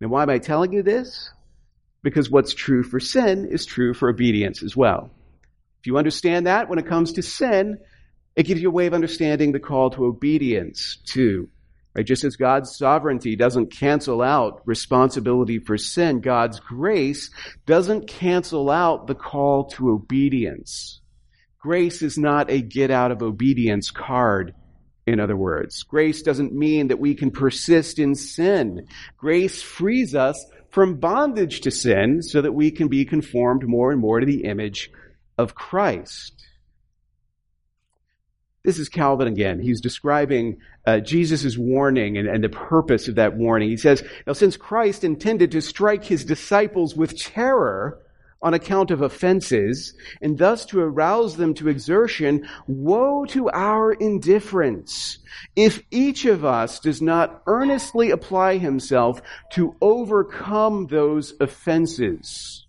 Now, 0.00 0.08
why 0.08 0.22
am 0.22 0.30
I 0.30 0.38
telling 0.38 0.72
you 0.72 0.82
this? 0.82 1.28
because 2.02 2.30
what's 2.30 2.54
true 2.54 2.82
for 2.82 2.98
sin 2.98 3.44
is 3.44 3.66
true 3.66 3.92
for 3.92 4.08
obedience 4.08 4.62
as 4.62 4.74
well. 4.74 5.10
If 5.80 5.86
you 5.86 5.98
understand 5.98 6.46
that 6.46 6.70
when 6.70 6.78
it 6.78 6.86
comes 6.86 7.12
to 7.12 7.22
sin, 7.22 7.78
it 8.36 8.44
gives 8.44 8.62
you 8.62 8.68
a 8.68 8.72
way 8.72 8.86
of 8.86 8.94
understanding 8.94 9.52
the 9.52 9.60
call 9.60 9.90
to 9.90 10.06
obedience 10.06 10.96
too. 11.04 11.48
Right? 11.94 12.06
Just 12.06 12.24
as 12.24 12.36
God's 12.36 12.76
sovereignty 12.76 13.36
doesn't 13.36 13.70
cancel 13.70 14.22
out 14.22 14.62
responsibility 14.64 15.58
for 15.58 15.76
sin, 15.76 16.20
God's 16.20 16.58
grace 16.58 17.30
doesn't 17.66 18.08
cancel 18.08 18.70
out 18.70 19.06
the 19.06 19.14
call 19.14 19.64
to 19.70 19.90
obedience. 19.90 21.00
Grace 21.60 22.02
is 22.02 22.18
not 22.18 22.50
a 22.50 22.60
get 22.60 22.90
out 22.90 23.12
of 23.12 23.22
obedience 23.22 23.90
card, 23.90 24.54
in 25.06 25.20
other 25.20 25.36
words. 25.36 25.82
Grace 25.82 26.22
doesn't 26.22 26.52
mean 26.52 26.88
that 26.88 26.98
we 26.98 27.14
can 27.14 27.30
persist 27.30 27.98
in 27.98 28.14
sin. 28.14 28.86
Grace 29.16 29.62
frees 29.62 30.14
us 30.14 30.44
from 30.70 30.96
bondage 30.96 31.60
to 31.60 31.70
sin 31.70 32.22
so 32.22 32.40
that 32.40 32.52
we 32.52 32.70
can 32.70 32.88
be 32.88 33.04
conformed 33.04 33.68
more 33.68 33.92
and 33.92 34.00
more 34.00 34.18
to 34.18 34.26
the 34.26 34.44
image 34.44 34.90
of 35.36 35.54
Christ. 35.54 36.42
This 38.64 38.78
is 38.78 38.88
Calvin 38.88 39.26
again. 39.26 39.58
He's 39.60 39.80
describing 39.80 40.58
uh, 40.86 41.00
Jesus' 41.00 41.58
warning 41.58 42.16
and, 42.16 42.28
and 42.28 42.44
the 42.44 42.48
purpose 42.48 43.08
of 43.08 43.16
that 43.16 43.36
warning. 43.36 43.70
He 43.70 43.76
says, 43.76 44.04
Now, 44.26 44.34
since 44.34 44.56
Christ 44.56 45.02
intended 45.02 45.50
to 45.52 45.60
strike 45.60 46.04
his 46.04 46.24
disciples 46.24 46.94
with 46.94 47.18
terror, 47.18 47.98
on 48.42 48.54
account 48.54 48.90
of 48.90 49.02
offenses, 49.02 49.94
and 50.20 50.36
thus 50.36 50.66
to 50.66 50.80
arouse 50.80 51.36
them 51.36 51.54
to 51.54 51.68
exertion, 51.68 52.48
woe 52.66 53.24
to 53.26 53.48
our 53.50 53.92
indifference 53.92 55.18
if 55.54 55.82
each 55.90 56.24
of 56.24 56.44
us 56.44 56.80
does 56.80 57.00
not 57.00 57.42
earnestly 57.46 58.10
apply 58.10 58.58
himself 58.58 59.22
to 59.52 59.76
overcome 59.80 60.88
those 60.88 61.34
offenses. 61.40 62.66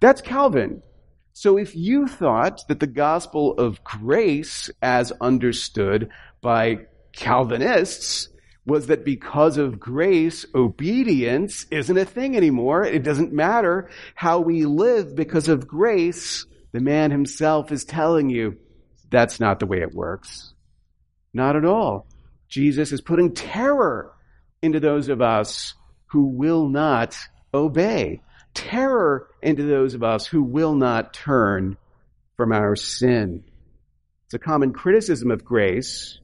That's 0.00 0.20
Calvin. 0.20 0.82
So 1.40 1.56
if 1.56 1.74
you 1.74 2.06
thought 2.06 2.68
that 2.68 2.80
the 2.80 2.86
gospel 2.86 3.54
of 3.54 3.82
grace, 3.82 4.68
as 4.82 5.10
understood 5.22 6.10
by 6.42 6.80
Calvinists, 7.14 8.28
was 8.66 8.88
that 8.88 9.06
because 9.06 9.56
of 9.56 9.80
grace, 9.80 10.44
obedience 10.54 11.64
isn't 11.70 11.96
a 11.96 12.04
thing 12.04 12.36
anymore. 12.36 12.84
It 12.84 13.04
doesn't 13.04 13.32
matter 13.32 13.88
how 14.14 14.40
we 14.40 14.66
live 14.66 15.16
because 15.16 15.48
of 15.48 15.66
grace. 15.66 16.44
The 16.72 16.80
man 16.80 17.10
himself 17.10 17.72
is 17.72 17.86
telling 17.86 18.28
you 18.28 18.58
that's 19.08 19.40
not 19.40 19.60
the 19.60 19.66
way 19.66 19.78
it 19.78 19.94
works. 19.94 20.52
Not 21.32 21.56
at 21.56 21.64
all. 21.64 22.06
Jesus 22.50 22.92
is 22.92 23.00
putting 23.00 23.32
terror 23.32 24.12
into 24.60 24.78
those 24.78 25.08
of 25.08 25.22
us 25.22 25.72
who 26.08 26.26
will 26.26 26.68
not 26.68 27.16
obey. 27.54 28.20
Terror 28.54 29.28
into 29.42 29.64
those 29.64 29.94
of 29.94 30.02
us 30.02 30.26
who 30.26 30.42
will 30.42 30.74
not 30.74 31.12
turn 31.12 31.76
from 32.36 32.52
our 32.52 32.76
sin. 32.76 33.44
It's 34.26 34.34
a 34.34 34.38
common 34.38 34.72
criticism 34.72 35.30
of 35.30 35.44
grace 35.44 36.20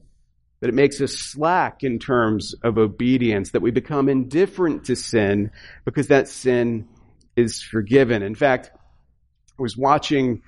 that 0.59 0.69
it 0.69 0.73
makes 0.73 0.99
us 1.01 1.13
slack 1.13 1.83
in 1.83 1.99
terms 1.99 2.55
of 2.63 2.77
obedience, 2.77 3.51
that 3.51 3.61
we 3.61 3.71
become 3.71 4.09
indifferent 4.09 4.85
to 4.85 4.95
sin 4.95 5.51
because 5.85 6.07
that 6.07 6.27
sin 6.27 6.87
is 7.35 7.61
forgiven. 7.61 8.23
In 8.23 8.33
fact, 8.33 8.71
I 8.73 9.61
was 9.61 9.77
watching 9.77 10.41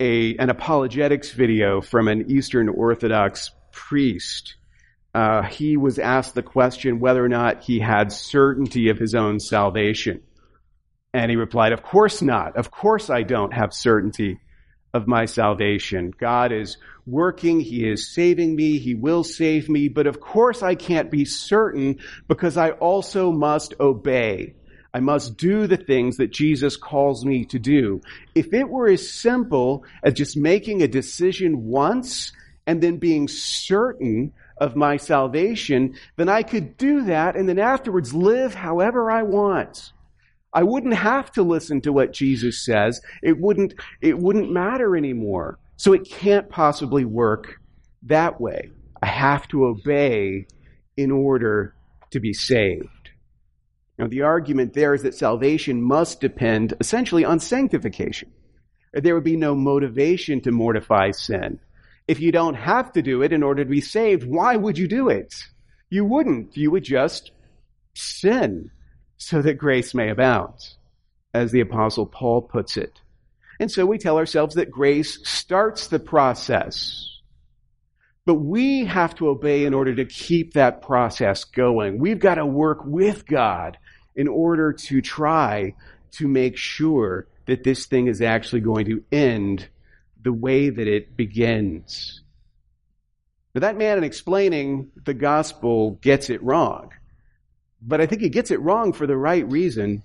a, 0.00 0.36
an 0.36 0.50
apologetics 0.50 1.30
video 1.32 1.80
from 1.80 2.08
an 2.08 2.30
Eastern 2.30 2.68
Orthodox 2.68 3.50
priest. 3.72 4.56
Uh, 5.14 5.42
he 5.42 5.76
was 5.76 5.98
asked 5.98 6.34
the 6.34 6.42
question 6.42 7.00
whether 7.00 7.24
or 7.24 7.28
not 7.28 7.62
he 7.62 7.78
had 7.78 8.12
certainty 8.12 8.88
of 8.88 8.98
his 8.98 9.14
own 9.14 9.40
salvation. 9.40 10.20
And 11.14 11.30
he 11.30 11.36
replied, 11.36 11.72
Of 11.72 11.84
course 11.84 12.20
not. 12.20 12.56
Of 12.56 12.72
course 12.72 13.08
I 13.08 13.22
don't 13.22 13.54
have 13.54 13.72
certainty 13.72 14.40
of 14.92 15.06
my 15.06 15.26
salvation. 15.26 16.12
God 16.18 16.50
is 16.52 16.76
working. 17.06 17.60
He 17.60 17.88
is 17.88 18.12
saving 18.12 18.56
me. 18.56 18.78
He 18.78 18.94
will 18.94 19.22
save 19.22 19.68
me. 19.68 19.88
But 19.88 20.08
of 20.08 20.20
course 20.20 20.60
I 20.62 20.74
can't 20.74 21.12
be 21.12 21.24
certain 21.24 22.00
because 22.26 22.56
I 22.56 22.70
also 22.70 23.30
must 23.30 23.74
obey. 23.78 24.54
I 24.92 25.00
must 25.00 25.36
do 25.36 25.68
the 25.68 25.76
things 25.76 26.16
that 26.16 26.32
Jesus 26.32 26.76
calls 26.76 27.24
me 27.24 27.44
to 27.46 27.60
do. 27.60 28.00
If 28.34 28.52
it 28.52 28.68
were 28.68 28.88
as 28.88 29.08
simple 29.08 29.84
as 30.02 30.14
just 30.14 30.36
making 30.36 30.82
a 30.82 30.88
decision 30.88 31.64
once 31.66 32.32
and 32.66 32.80
then 32.80 32.98
being 32.98 33.28
certain 33.28 34.32
of 34.56 34.74
my 34.74 34.96
salvation, 34.96 35.94
then 36.16 36.28
I 36.28 36.42
could 36.42 36.76
do 36.76 37.04
that 37.04 37.36
and 37.36 37.48
then 37.48 37.58
afterwards 37.60 38.12
live 38.12 38.54
however 38.54 39.10
I 39.12 39.22
want. 39.22 39.92
I 40.54 40.62
wouldn't 40.62 40.94
have 40.94 41.32
to 41.32 41.42
listen 41.42 41.80
to 41.82 41.92
what 41.92 42.12
Jesus 42.12 42.64
says. 42.64 43.00
It 43.22 43.40
wouldn't, 43.40 43.74
it 44.00 44.18
wouldn't 44.18 44.52
matter 44.52 44.96
anymore. 44.96 45.58
So 45.76 45.92
it 45.92 46.08
can't 46.08 46.48
possibly 46.48 47.04
work 47.04 47.56
that 48.04 48.40
way. 48.40 48.70
I 49.02 49.06
have 49.06 49.48
to 49.48 49.66
obey 49.66 50.46
in 50.96 51.10
order 51.10 51.74
to 52.12 52.20
be 52.20 52.32
saved. 52.32 52.88
Now, 53.98 54.06
the 54.06 54.22
argument 54.22 54.74
there 54.74 54.94
is 54.94 55.02
that 55.02 55.14
salvation 55.14 55.82
must 55.82 56.20
depend 56.20 56.74
essentially 56.80 57.24
on 57.24 57.40
sanctification. 57.40 58.30
There 58.92 59.14
would 59.14 59.24
be 59.24 59.36
no 59.36 59.56
motivation 59.56 60.40
to 60.42 60.52
mortify 60.52 61.10
sin. 61.10 61.58
If 62.06 62.20
you 62.20 62.30
don't 62.30 62.54
have 62.54 62.92
to 62.92 63.02
do 63.02 63.22
it 63.22 63.32
in 63.32 63.42
order 63.42 63.64
to 63.64 63.70
be 63.70 63.80
saved, 63.80 64.24
why 64.24 64.56
would 64.56 64.78
you 64.78 64.86
do 64.86 65.08
it? 65.08 65.34
You 65.90 66.04
wouldn't. 66.04 66.56
You 66.56 66.70
would 66.70 66.84
just 66.84 67.32
sin 67.94 68.70
so 69.24 69.42
that 69.42 69.58
grace 69.58 69.94
may 69.94 70.10
abound. 70.10 70.54
as 71.34 71.50
the 71.50 71.60
apostle 71.60 72.06
Paul 72.06 72.42
puts 72.42 72.76
it. 72.76 73.00
And 73.58 73.70
so 73.70 73.84
we 73.86 73.98
tell 73.98 74.18
ourselves 74.18 74.54
that 74.54 74.70
grace 74.70 75.18
starts 75.28 75.88
the 75.88 75.98
process. 75.98 77.10
But 78.24 78.36
we 78.36 78.84
have 78.86 79.14
to 79.16 79.28
obey 79.28 79.64
in 79.64 79.74
order 79.74 79.94
to 79.96 80.04
keep 80.04 80.54
that 80.54 80.80
process 80.80 81.44
going. 81.44 81.98
We've 81.98 82.18
got 82.18 82.36
to 82.36 82.46
work 82.46 82.78
with 82.84 83.26
God 83.26 83.78
in 84.16 84.28
order 84.28 84.72
to 84.72 85.02
try 85.02 85.74
to 86.12 86.28
make 86.28 86.56
sure 86.56 87.26
that 87.46 87.64
this 87.64 87.86
thing 87.86 88.06
is 88.06 88.22
actually 88.22 88.60
going 88.60 88.86
to 88.86 89.04
end 89.12 89.68
the 90.22 90.32
way 90.32 90.70
that 90.70 90.88
it 90.88 91.16
begins. 91.16 92.22
But 93.52 93.60
that 93.60 93.76
man 93.76 93.98
in 93.98 94.04
explaining 94.04 94.90
the 95.04 95.14
gospel 95.14 95.98
gets 96.00 96.30
it 96.30 96.42
wrong. 96.42 96.92
But 97.86 98.00
I 98.00 98.06
think 98.06 98.22
he 98.22 98.28
gets 98.30 98.50
it 98.50 98.60
wrong 98.60 98.92
for 98.92 99.06
the 99.06 99.16
right 99.16 99.48
reason. 99.50 100.02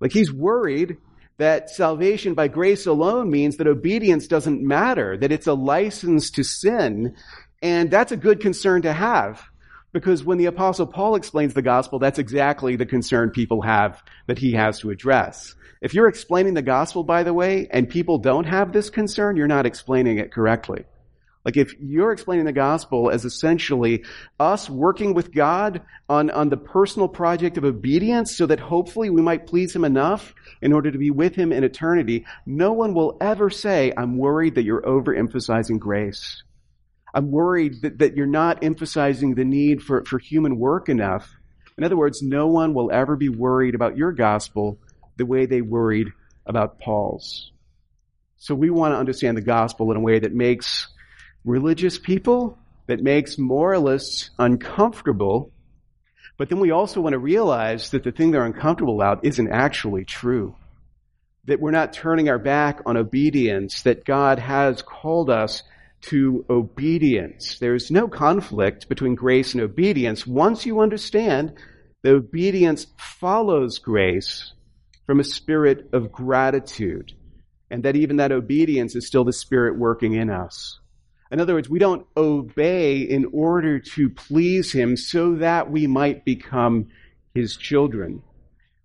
Like 0.00 0.12
he's 0.12 0.32
worried 0.32 0.96
that 1.38 1.70
salvation 1.70 2.34
by 2.34 2.48
grace 2.48 2.86
alone 2.86 3.30
means 3.30 3.56
that 3.56 3.66
obedience 3.66 4.26
doesn't 4.26 4.62
matter, 4.62 5.16
that 5.16 5.32
it's 5.32 5.46
a 5.46 5.54
license 5.54 6.30
to 6.32 6.42
sin. 6.42 7.14
And 7.62 7.90
that's 7.90 8.12
a 8.12 8.16
good 8.16 8.40
concern 8.40 8.82
to 8.82 8.92
have. 8.92 9.42
Because 9.92 10.22
when 10.22 10.38
the 10.38 10.46
apostle 10.46 10.86
Paul 10.86 11.16
explains 11.16 11.54
the 11.54 11.62
gospel, 11.62 11.98
that's 11.98 12.18
exactly 12.18 12.76
the 12.76 12.86
concern 12.86 13.30
people 13.30 13.62
have 13.62 14.02
that 14.26 14.38
he 14.38 14.52
has 14.52 14.78
to 14.80 14.90
address. 14.90 15.54
If 15.80 15.94
you're 15.94 16.08
explaining 16.08 16.54
the 16.54 16.62
gospel, 16.62 17.04
by 17.04 17.22
the 17.22 17.34
way, 17.34 17.66
and 17.70 17.88
people 17.88 18.18
don't 18.18 18.44
have 18.44 18.72
this 18.72 18.90
concern, 18.90 19.36
you're 19.36 19.48
not 19.48 19.66
explaining 19.66 20.18
it 20.18 20.30
correctly. 20.30 20.84
Like 21.44 21.56
if 21.56 21.74
you're 21.80 22.12
explaining 22.12 22.44
the 22.44 22.52
gospel 22.52 23.10
as 23.10 23.24
essentially 23.24 24.04
us 24.38 24.68
working 24.68 25.14
with 25.14 25.32
God 25.32 25.80
on, 26.08 26.30
on 26.30 26.50
the 26.50 26.58
personal 26.58 27.08
project 27.08 27.56
of 27.56 27.64
obedience 27.64 28.36
so 28.36 28.46
that 28.46 28.60
hopefully 28.60 29.08
we 29.08 29.22
might 29.22 29.46
please 29.46 29.74
Him 29.74 29.84
enough 29.84 30.34
in 30.60 30.72
order 30.72 30.90
to 30.90 30.98
be 30.98 31.10
with 31.10 31.34
Him 31.34 31.50
in 31.52 31.64
eternity, 31.64 32.26
no 32.44 32.72
one 32.72 32.92
will 32.92 33.16
ever 33.22 33.48
say, 33.48 33.92
I'm 33.96 34.18
worried 34.18 34.56
that 34.56 34.64
you're 34.64 34.82
overemphasizing 34.82 35.78
grace. 35.78 36.42
I'm 37.14 37.30
worried 37.30 37.82
that, 37.82 37.98
that 37.98 38.16
you're 38.16 38.26
not 38.26 38.62
emphasizing 38.62 39.34
the 39.34 39.44
need 39.44 39.82
for, 39.82 40.04
for 40.04 40.18
human 40.18 40.58
work 40.58 40.88
enough. 40.88 41.34
In 41.78 41.84
other 41.84 41.96
words, 41.96 42.22
no 42.22 42.48
one 42.48 42.74
will 42.74 42.92
ever 42.92 43.16
be 43.16 43.30
worried 43.30 43.74
about 43.74 43.96
your 43.96 44.12
gospel 44.12 44.78
the 45.16 45.24
way 45.24 45.46
they 45.46 45.62
worried 45.62 46.08
about 46.44 46.78
Paul's. 46.80 47.50
So 48.36 48.54
we 48.54 48.70
want 48.70 48.92
to 48.92 48.98
understand 48.98 49.36
the 49.36 49.42
gospel 49.42 49.90
in 49.90 49.96
a 49.96 50.00
way 50.00 50.18
that 50.18 50.34
makes 50.34 50.88
religious 51.44 51.98
people, 51.98 52.58
that 52.86 53.02
makes 53.02 53.38
moralists 53.38 54.30
uncomfortable. 54.38 55.52
But 56.36 56.48
then 56.48 56.58
we 56.58 56.72
also 56.72 57.00
want 57.00 57.12
to 57.12 57.20
realize 57.20 57.90
that 57.90 58.02
the 58.02 58.10
thing 58.10 58.32
they're 58.32 58.44
uncomfortable 58.44 58.96
about 58.96 59.24
isn't 59.24 59.52
actually 59.52 60.04
true. 60.04 60.56
That 61.44 61.60
we're 61.60 61.70
not 61.70 61.92
turning 61.92 62.28
our 62.28 62.38
back 62.38 62.80
on 62.86 62.96
obedience, 62.96 63.82
that 63.82 64.04
God 64.04 64.40
has 64.40 64.82
called 64.82 65.30
us 65.30 65.62
to 66.02 66.44
obedience. 66.50 67.60
There's 67.60 67.92
no 67.92 68.08
conflict 68.08 68.88
between 68.88 69.14
grace 69.14 69.54
and 69.54 69.62
obedience 69.62 70.26
once 70.26 70.66
you 70.66 70.80
understand 70.80 71.52
that 72.02 72.14
obedience 72.14 72.88
follows 72.96 73.78
grace 73.78 74.52
from 75.06 75.20
a 75.20 75.24
spirit 75.24 75.90
of 75.92 76.10
gratitude, 76.10 77.12
and 77.70 77.84
that 77.84 77.94
even 77.94 78.16
that 78.16 78.32
obedience 78.32 78.96
is 78.96 79.06
still 79.06 79.22
the 79.22 79.32
Spirit 79.32 79.78
working 79.78 80.14
in 80.14 80.28
us. 80.28 80.79
In 81.30 81.40
other 81.40 81.54
words, 81.54 81.68
we 81.68 81.78
don't 81.78 82.06
obey 82.16 83.00
in 83.00 83.26
order 83.32 83.78
to 83.78 84.10
please 84.10 84.72
Him 84.72 84.96
so 84.96 85.36
that 85.36 85.70
we 85.70 85.86
might 85.86 86.24
become 86.24 86.88
His 87.34 87.56
children. 87.56 88.22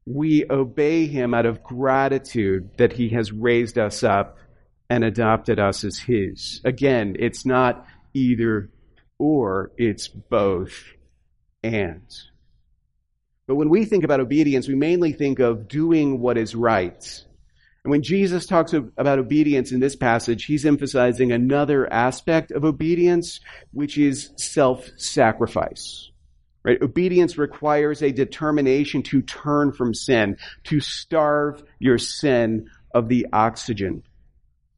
We 0.06 0.46
obey 0.50 1.08
Him 1.08 1.34
out 1.34 1.48
of 1.48 1.64
gratitude 1.64 2.70
that 2.78 2.94
He 2.94 3.10
has 3.10 3.32
raised 3.32 3.78
us 3.80 4.04
up 4.04 4.38
and 4.90 5.04
adopted 5.04 5.60
us 5.60 5.84
as 5.84 5.98
His. 5.98 6.62
Again, 6.64 7.16
it's 7.18 7.46
not 7.46 7.88
either 8.14 8.70
or, 9.18 9.72
it's 9.78 10.08
both 10.08 10.84
and. 11.64 12.06
But 13.48 13.56
when 13.56 13.70
we 13.70 13.86
think 13.86 14.04
about 14.04 14.20
obedience, 14.20 14.68
we 14.68 14.76
mainly 14.76 15.14
think 15.14 15.40
of 15.40 15.68
doing 15.68 16.20
what 16.20 16.38
is 16.38 16.56
right. 16.56 17.26
And 17.86 17.92
when 17.92 18.02
Jesus 18.02 18.48
talks 18.48 18.74
about 18.74 19.20
obedience 19.20 19.72
in 19.72 19.80
this 19.80 19.96
passage, 19.96 20.46
he's 20.46 20.66
emphasizing 20.66 21.32
another 21.32 21.92
aspect 21.94 22.50
of 22.50 22.66
obedience, 22.66 23.42
which 23.74 24.00
is 24.00 24.32
self-sacrifice. 24.38 26.10
Right? 26.64 26.82
Obedience 26.82 27.38
requires 27.38 28.02
a 28.02 28.12
determination 28.12 29.04
to 29.04 29.22
turn 29.22 29.72
from 29.72 29.94
sin, 29.94 30.38
to 30.64 30.80
starve 30.80 31.64
your 31.78 32.00
sin 32.00 32.72
of 32.92 33.08
the 33.08 33.28
oxygen. 33.32 34.02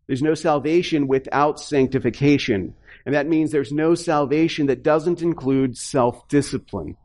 There's 0.07 0.21
no 0.21 0.33
salvation 0.33 1.07
without 1.07 1.61
sanctification. 1.61 2.73
And 3.05 3.15
that 3.15 3.29
means 3.29 3.51
there's 3.51 3.71
no 3.71 3.95
salvation 3.95 4.65
that 4.65 4.83
doesn't 4.83 5.21
include 5.21 5.77
self-discipline 5.77 6.97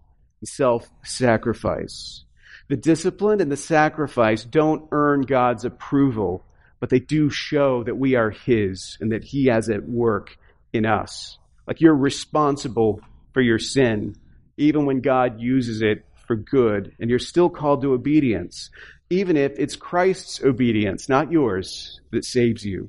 self 0.45 0.91
sacrifice. 1.05 2.25
The 2.73 2.79
discipline 2.79 3.43
and 3.43 3.53
the 3.53 3.57
sacrifice 3.59 4.47
don't 4.47 4.89
earn 4.93 5.27
God's 5.27 5.67
approval, 5.67 6.43
but 6.81 6.89
they 6.89 7.01
do 7.01 7.29
show 7.29 7.85
that 7.85 7.99
we 7.99 8.15
are 8.15 8.31
His 8.31 8.97
and 8.99 9.13
that 9.13 9.25
He 9.25 9.49
has 9.49 9.69
at 9.69 9.87
work 9.87 10.39
in 10.73 10.87
us. 10.87 11.37
Like 11.67 11.83
you're 11.83 11.95
responsible 11.95 13.03
for 13.35 13.43
your 13.43 13.59
sin, 13.59 14.17
even 14.57 14.87
when 14.87 15.03
God 15.03 15.39
uses 15.39 15.83
it 15.83 16.07
for 16.27 16.35
good, 16.35 16.97
and 16.99 17.11
you're 17.11 17.19
still 17.19 17.51
called 17.51 17.83
to 17.83 17.93
obedience, 17.93 18.71
even 19.11 19.37
if 19.37 19.53
it's 19.59 19.77
Christ's 19.77 20.43
obedience, 20.43 21.11
not 21.11 21.31
yours, 21.31 22.01
that 22.11 22.25
saves 22.25 22.65
you. 22.65 22.89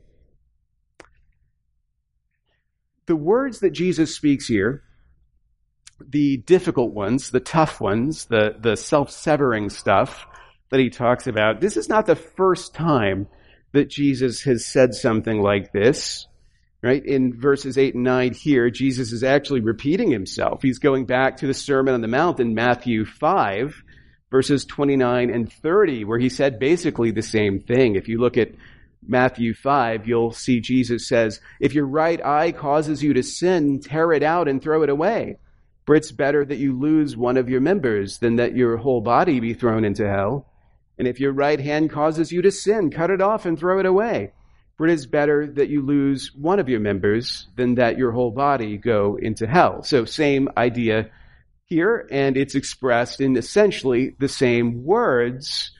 The 3.07 3.17
words 3.17 3.59
that 3.59 3.71
Jesus 3.71 4.15
speaks 4.15 4.47
here 4.47 4.81
the 6.09 6.37
difficult 6.37 6.93
ones, 6.93 7.29
the 7.29 7.39
tough 7.39 7.81
ones, 7.81 8.25
the, 8.25 8.55
the 8.59 8.75
self-severing 8.75 9.69
stuff 9.69 10.25
that 10.69 10.79
he 10.79 10.89
talks 10.89 11.27
about, 11.27 11.61
this 11.61 11.77
is 11.77 11.89
not 11.89 12.05
the 12.05 12.15
first 12.15 12.73
time 12.73 13.27
that 13.73 13.89
Jesus 13.89 14.43
has 14.43 14.65
said 14.65 14.93
something 14.93 15.41
like 15.41 15.71
this. 15.71 16.27
Right? 16.81 17.05
In 17.05 17.39
verses 17.39 17.77
8 17.77 17.95
and 17.95 18.03
9 18.03 18.33
here, 18.33 18.69
Jesus 18.69 19.13
is 19.13 19.23
actually 19.23 19.61
repeating 19.61 20.11
himself. 20.11 20.61
He's 20.61 20.79
going 20.79 21.05
back 21.05 21.37
to 21.37 21.47
the 21.47 21.53
Sermon 21.53 21.93
on 21.93 22.01
the 22.01 22.09
Mount 22.09 22.41
in 22.41 22.53
Matthew 22.53 23.05
5, 23.05 23.83
verses 24.29 24.65
29 24.65 25.29
and 25.29 25.51
30, 25.51 26.03
where 26.03 26.19
he 26.19 26.27
said 26.27 26.59
basically 26.59 27.11
the 27.11 27.21
same 27.21 27.61
thing. 27.61 27.95
If 27.95 28.09
you 28.09 28.19
look 28.19 28.35
at 28.35 28.49
Matthew 29.07 29.53
5, 29.53 30.07
you'll 30.07 30.33
see 30.33 30.59
Jesus 30.59 31.07
says, 31.07 31.39
If 31.59 31.73
your 31.73 31.85
right 31.85 32.23
eye 32.23 32.51
causes 32.51 33.03
you 33.03 33.13
to 33.13 33.23
sin, 33.23 33.79
tear 33.79 34.11
it 34.11 34.23
out 34.23 34.47
and 34.47 34.61
throw 34.61 34.83
it 34.83 34.89
away. 34.89 35.37
For 35.85 35.95
it's 35.95 36.11
better 36.11 36.45
that 36.45 36.59
you 36.59 36.79
lose 36.79 37.17
one 37.17 37.37
of 37.37 37.49
your 37.49 37.61
members 37.61 38.19
than 38.19 38.37
that 38.37 38.55
your 38.55 38.77
whole 38.77 39.01
body 39.01 39.39
be 39.39 39.53
thrown 39.53 39.83
into 39.83 40.07
hell. 40.07 40.47
And 40.97 41.07
if 41.07 41.19
your 41.19 41.33
right 41.33 41.59
hand 41.59 41.89
causes 41.89 42.31
you 42.31 42.41
to 42.41 42.51
sin, 42.51 42.89
cut 42.89 43.09
it 43.09 43.21
off 43.21 43.45
and 43.45 43.57
throw 43.57 43.79
it 43.79 43.85
away. 43.85 44.31
For 44.77 44.87
it 44.87 44.93
is 44.93 45.05
better 45.05 45.45
that 45.45 45.69
you 45.69 45.85
lose 45.85 46.31
one 46.33 46.59
of 46.59 46.69
your 46.69 46.79
members 46.79 47.47
than 47.55 47.75
that 47.75 47.97
your 47.97 48.11
whole 48.11 48.31
body 48.31 48.77
go 48.77 49.17
into 49.21 49.45
hell. 49.45 49.83
So 49.83 50.05
same 50.05 50.49
idea 50.57 51.09
here, 51.65 52.07
and 52.11 52.37
it's 52.37 52.55
expressed 52.55 53.21
in 53.21 53.35
essentially 53.35 54.15
the 54.19 54.27
same 54.27 54.83
words. 54.83 55.71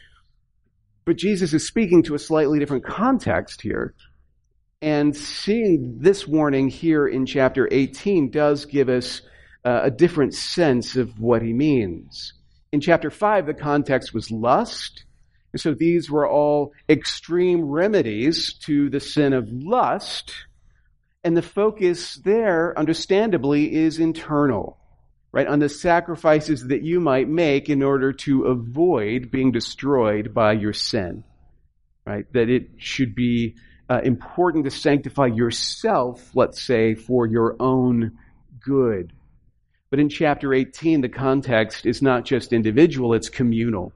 But 1.06 1.18
Jesus 1.18 1.54
is 1.54 1.68
speaking 1.68 2.04
to 2.04 2.16
a 2.16 2.20
slightly 2.20 2.60
different 2.60 2.86
context 2.86 3.62
here. 3.62 3.94
And 4.82 5.16
seeing 5.16 6.00
this 6.00 6.28
warning 6.28 6.68
here 6.68 7.08
in 7.08 7.26
chapter 7.26 7.68
18 7.72 8.32
does 8.32 8.66
give 8.66 8.90
us 8.90 9.22
uh, 9.66 9.82
a 9.84 9.92
different 9.92 10.34
sense 10.34 10.96
of 10.96 11.20
what 11.20 11.42
he 11.42 11.54
means. 11.54 12.34
In 12.72 12.82
chapter 12.82 13.10
5, 13.10 13.46
the 13.46 13.54
context 13.54 14.14
was 14.14 14.32
lust. 14.32 15.06
And 15.52 15.62
so 15.62 15.74
these 15.74 16.10
were 16.10 16.28
all 16.28 16.74
extreme 16.90 17.62
remedies 17.62 18.54
to 18.66 18.90
the 18.90 19.00
sin 19.00 19.34
of 19.34 19.48
lust. 19.52 20.34
And 21.24 21.38
the 21.38 21.42
focus 21.42 22.16
there, 22.16 22.78
understandably, 22.78 23.74
is 23.74 24.00
internal, 24.00 24.78
right? 25.32 25.48
On 25.48 25.60
the 25.60 25.70
sacrifices 25.70 26.68
that 26.68 26.84
you 26.84 27.00
might 27.00 27.30
make 27.30 27.70
in 27.70 27.84
order 27.84 28.12
to 28.12 28.46
avoid 28.46 29.32
being 29.32 29.52
destroyed 29.52 30.34
by 30.34 30.54
your 30.54 30.74
sin, 30.74 31.24
right? 32.06 32.26
That 32.34 32.50
it 32.50 32.72
should 32.78 33.16
be 33.16 33.56
uh, 33.90 34.02
important 34.04 34.66
to 34.66 34.72
sanctify 34.72 35.28
yourself, 35.28 36.32
let's 36.34 36.62
say, 36.62 36.96
for 36.96 37.28
your 37.28 37.56
own 37.60 38.18
good. 38.60 39.14
But 39.94 40.00
in 40.00 40.10
chapter 40.10 40.56
18, 40.56 41.02
the 41.02 41.08
context 41.08 41.86
is 41.86 42.02
not 42.02 42.26
just 42.26 42.52
individual, 42.52 43.14
it's 43.14 43.30
communal. 43.30 43.94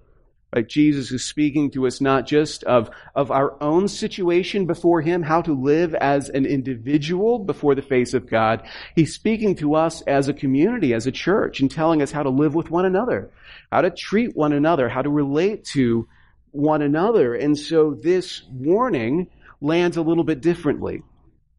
Right? 0.53 0.69
Jesus 0.69 1.12
is 1.12 1.25
speaking 1.25 1.71
to 1.71 1.88
us 1.88 2.01
not 2.01 2.27
just 2.27 2.63
of, 2.65 2.91
of 3.15 3.31
our 3.31 3.57
own 3.63 3.88
situation 3.88 4.67
before 4.67 5.01
Him, 5.01 5.23
how 5.23 5.41
to 5.41 5.60
live 5.60 5.95
as 5.95 6.29
an 6.29 6.45
individual 6.45 7.39
before 7.39 7.73
the 7.73 7.81
face 7.81 8.13
of 8.13 8.29
God. 8.29 8.62
He's 8.95 9.15
speaking 9.15 9.55
to 9.55 9.73
us 9.73 10.01
as 10.01 10.27
a 10.27 10.36
community, 10.36 10.93
as 10.93 11.07
a 11.07 11.12
church, 11.12 11.62
and 11.62 11.71
telling 11.71 12.03
us 12.03 12.12
how 12.12 12.21
to 12.21 12.29
live 12.29 12.53
with 12.53 12.69
one 12.69 12.86
another, 12.86 13.31
how 13.71 13.81
to 13.81 13.89
treat 13.89 14.38
one 14.38 14.53
another, 14.53 14.89
how 14.89 15.01
to 15.01 15.10
relate 15.10 15.65
to 15.73 16.07
one 16.51 16.83
another. 16.83 17.33
And 17.33 17.57
so 17.57 17.95
this 17.95 18.43
warning 18.51 19.31
lands 19.62 19.97
a 19.97 20.03
little 20.03 20.23
bit 20.23 20.41
differently 20.41 21.01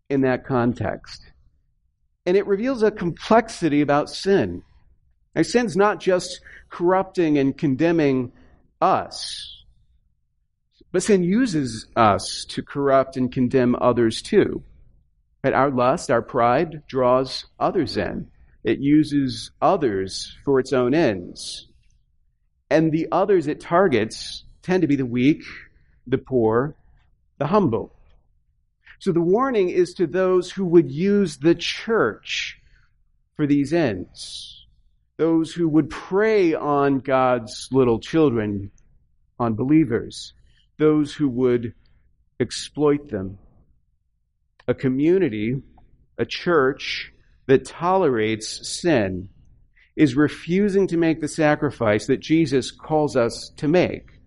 in 0.09 0.21
that 0.21 0.47
context. 0.47 1.28
And 2.29 2.37
it 2.37 2.47
reveals 2.47 2.83
a 2.83 2.91
complexity 2.91 3.81
about 3.81 4.11
sin. 4.11 4.63
Now, 5.35 5.41
sin's 5.41 5.79
not 5.79 5.99
just 5.99 6.43
corrupting 6.69 7.39
and 7.39 7.57
condemning 7.57 8.33
us, 8.83 9.65
but 10.93 11.03
sin 11.03 11.23
uses 11.23 11.87
us 11.97 12.45
to 12.51 12.63
corrupt 12.63 13.17
and 13.17 13.33
condemn 13.33 13.75
others 13.81 14.21
too. 14.21 14.63
Right? 15.43 15.55
Our 15.55 15.71
lust, 15.71 16.11
our 16.11 16.21
pride 16.21 16.83
draws 16.87 17.47
others 17.59 17.97
in. 17.97 18.31
It 18.63 18.79
uses 18.79 19.51
others 19.63 20.37
for 20.45 20.61
its 20.61 20.75
own 20.75 20.93
ends. 20.93 21.67
And 22.69 22.93
the 22.93 23.09
others 23.11 23.47
it 23.47 23.59
targets 23.59 24.45
tend 24.61 24.83
to 24.83 24.87
be 24.87 24.97
the 24.97 25.07
weak, 25.07 25.45
the 26.07 26.19
poor, 26.19 26.77
the 27.39 27.47
humble. 27.47 27.95
So 28.99 29.13
the 29.13 29.21
warning 29.21 29.71
is 29.71 29.95
to 29.95 30.07
those 30.07 30.51
who 30.51 30.65
would 30.65 30.91
use 30.91 31.39
the 31.39 31.55
church 31.55 32.61
for 33.37 33.47
these 33.47 33.73
ends. 33.73 34.67
Those 35.17 35.53
who 35.53 35.69
would 35.69 35.91
prey 35.91 36.55
on 36.55 36.99
God's 36.99 37.69
little 37.71 38.01
children, 38.01 38.71
on 39.39 39.55
believers. 39.55 40.33
Those 40.79 41.15
who 41.15 41.29
would 41.29 41.75
exploit 42.41 43.09
them. 43.09 43.39
A 44.67 44.75
community, 44.75 45.63
a 46.19 46.27
church 46.27 47.13
that 47.47 47.65
tolerates 47.65 48.69
sin 48.69 49.29
is 49.97 50.15
refusing 50.15 50.87
to 50.87 50.97
make 50.97 51.21
the 51.21 51.29
sacrifice 51.29 52.07
that 52.07 52.21
Jesus 52.21 52.71
calls 52.71 53.17
us 53.17 53.51
to 53.57 53.67
make. 53.67 54.21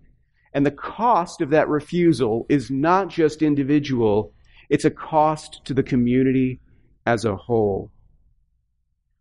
And 0.52 0.66
the 0.66 0.70
cost 0.70 1.40
of 1.40 1.50
that 1.50 1.68
refusal 1.68 2.44
is 2.50 2.70
not 2.70 3.08
just 3.08 3.40
individual, 3.40 4.34
it's 4.72 4.86
a 4.86 4.90
cost 4.90 5.60
to 5.66 5.74
the 5.74 5.82
community 5.82 6.58
as 7.04 7.26
a 7.26 7.36
whole. 7.36 7.90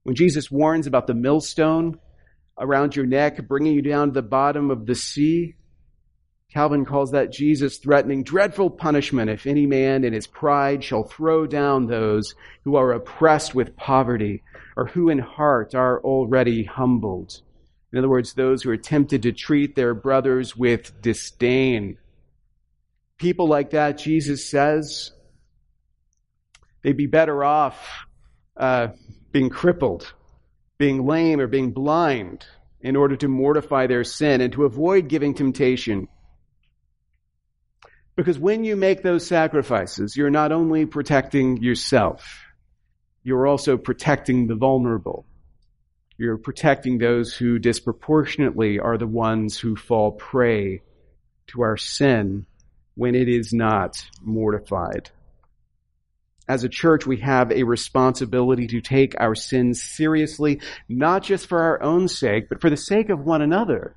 When 0.03 0.15
Jesus 0.15 0.49
warns 0.49 0.87
about 0.87 1.07
the 1.07 1.13
millstone 1.13 1.99
around 2.57 2.95
your 2.95 3.05
neck, 3.05 3.45
bringing 3.49 3.73
you 3.73 3.81
down 3.81 4.07
to 4.07 4.13
the 4.13 4.21
bottom 4.21 4.71
of 4.71 4.85
the 4.85 4.95
sea, 4.95 5.55
Calvin 6.53 6.85
calls 6.85 7.11
that 7.11 7.33
Jesus 7.33 7.79
threatening 7.79 8.23
dreadful 8.23 8.69
punishment 8.69 9.29
if 9.29 9.45
any 9.45 9.65
man 9.65 10.05
in 10.05 10.13
his 10.13 10.25
pride 10.25 10.85
shall 10.85 11.03
throw 11.03 11.45
down 11.45 11.85
those 11.85 12.33
who 12.63 12.77
are 12.77 12.93
oppressed 12.93 13.53
with 13.53 13.75
poverty 13.75 14.43
or 14.77 14.85
who 14.85 15.09
in 15.09 15.19
heart 15.19 15.75
are 15.75 16.01
already 16.01 16.63
humbled. 16.63 17.41
In 17.91 17.99
other 17.99 18.09
words, 18.09 18.35
those 18.35 18.63
who 18.63 18.69
are 18.69 18.77
tempted 18.77 19.23
to 19.23 19.33
treat 19.33 19.75
their 19.75 19.93
brothers 19.93 20.55
with 20.55 21.01
disdain. 21.01 21.97
People 23.17 23.49
like 23.49 23.71
that, 23.71 23.97
Jesus 23.97 24.49
says, 24.49 25.11
They'd 26.83 26.97
be 26.97 27.07
better 27.07 27.43
off 27.43 28.05
uh, 28.57 28.89
being 29.31 29.49
crippled, 29.49 30.13
being 30.77 31.05
lame, 31.05 31.39
or 31.39 31.47
being 31.47 31.71
blind 31.71 32.45
in 32.81 32.95
order 32.95 33.15
to 33.15 33.27
mortify 33.27 33.87
their 33.87 34.03
sin 34.03 34.41
and 34.41 34.51
to 34.53 34.65
avoid 34.65 35.07
giving 35.07 35.33
temptation. 35.33 36.07
Because 38.15 38.39
when 38.39 38.63
you 38.63 38.75
make 38.75 39.03
those 39.03 39.25
sacrifices, 39.25 40.17
you're 40.17 40.31
not 40.31 40.51
only 40.51 40.85
protecting 40.85 41.57
yourself, 41.57 42.43
you're 43.23 43.47
also 43.47 43.77
protecting 43.77 44.47
the 44.47 44.55
vulnerable. 44.55 45.25
You're 46.17 46.37
protecting 46.37 46.97
those 46.97 47.33
who 47.33 47.57
disproportionately 47.57 48.79
are 48.79 48.97
the 48.97 49.07
ones 49.07 49.57
who 49.57 49.75
fall 49.75 50.11
prey 50.11 50.81
to 51.47 51.61
our 51.61 51.77
sin 51.77 52.45
when 52.95 53.15
it 53.15 53.29
is 53.29 53.53
not 53.53 54.03
mortified 54.21 55.09
as 56.51 56.65
a 56.65 56.69
church, 56.69 57.07
we 57.07 57.15
have 57.15 57.49
a 57.49 57.63
responsibility 57.63 58.67
to 58.67 58.81
take 58.81 59.15
our 59.17 59.35
sins 59.35 59.81
seriously, 59.81 60.59
not 60.89 61.23
just 61.23 61.47
for 61.47 61.61
our 61.61 61.81
own 61.81 62.09
sake, 62.09 62.49
but 62.49 62.59
for 62.59 62.69
the 62.69 62.75
sake 62.75 63.07
of 63.07 63.21
one 63.21 63.41
another. 63.41 63.95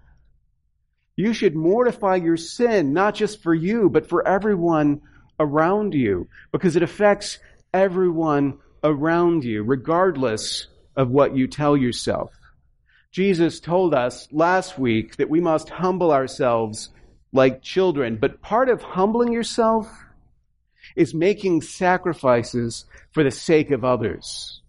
You 1.16 1.32
should 1.32 1.56
mortify 1.56 2.14
your 2.14 2.36
sin, 2.36 2.92
not 2.92 3.16
just 3.16 3.42
for 3.42 3.52
you, 3.52 3.90
but 3.90 4.08
for 4.08 4.24
everyone 4.26 5.00
around 5.40 5.94
you, 5.94 6.28
because 6.52 6.76
it 6.76 6.84
affects 6.84 7.40
everyone 7.72 8.58
around 8.84 9.42
you, 9.42 9.64
regardless 9.64 10.68
of 10.94 11.10
what 11.10 11.36
you 11.36 11.48
tell 11.48 11.76
yourself. 11.76 12.30
Jesus 13.10 13.58
told 13.58 13.94
us 13.94 14.28
last 14.30 14.78
week 14.78 15.16
that 15.16 15.28
we 15.28 15.40
must 15.40 15.70
humble 15.70 16.12
ourselves 16.12 16.90
like 17.32 17.62
children, 17.62 18.16
but 18.16 18.40
part 18.40 18.68
of 18.68 18.80
humbling 18.80 19.32
yourself 19.32 19.88
is 20.96 21.14
making 21.14 21.62
sacrifices 21.62 22.84
for 23.12 23.24
the 23.24 23.30
sake 23.30 23.70
of 23.70 23.84
others, 23.84 24.62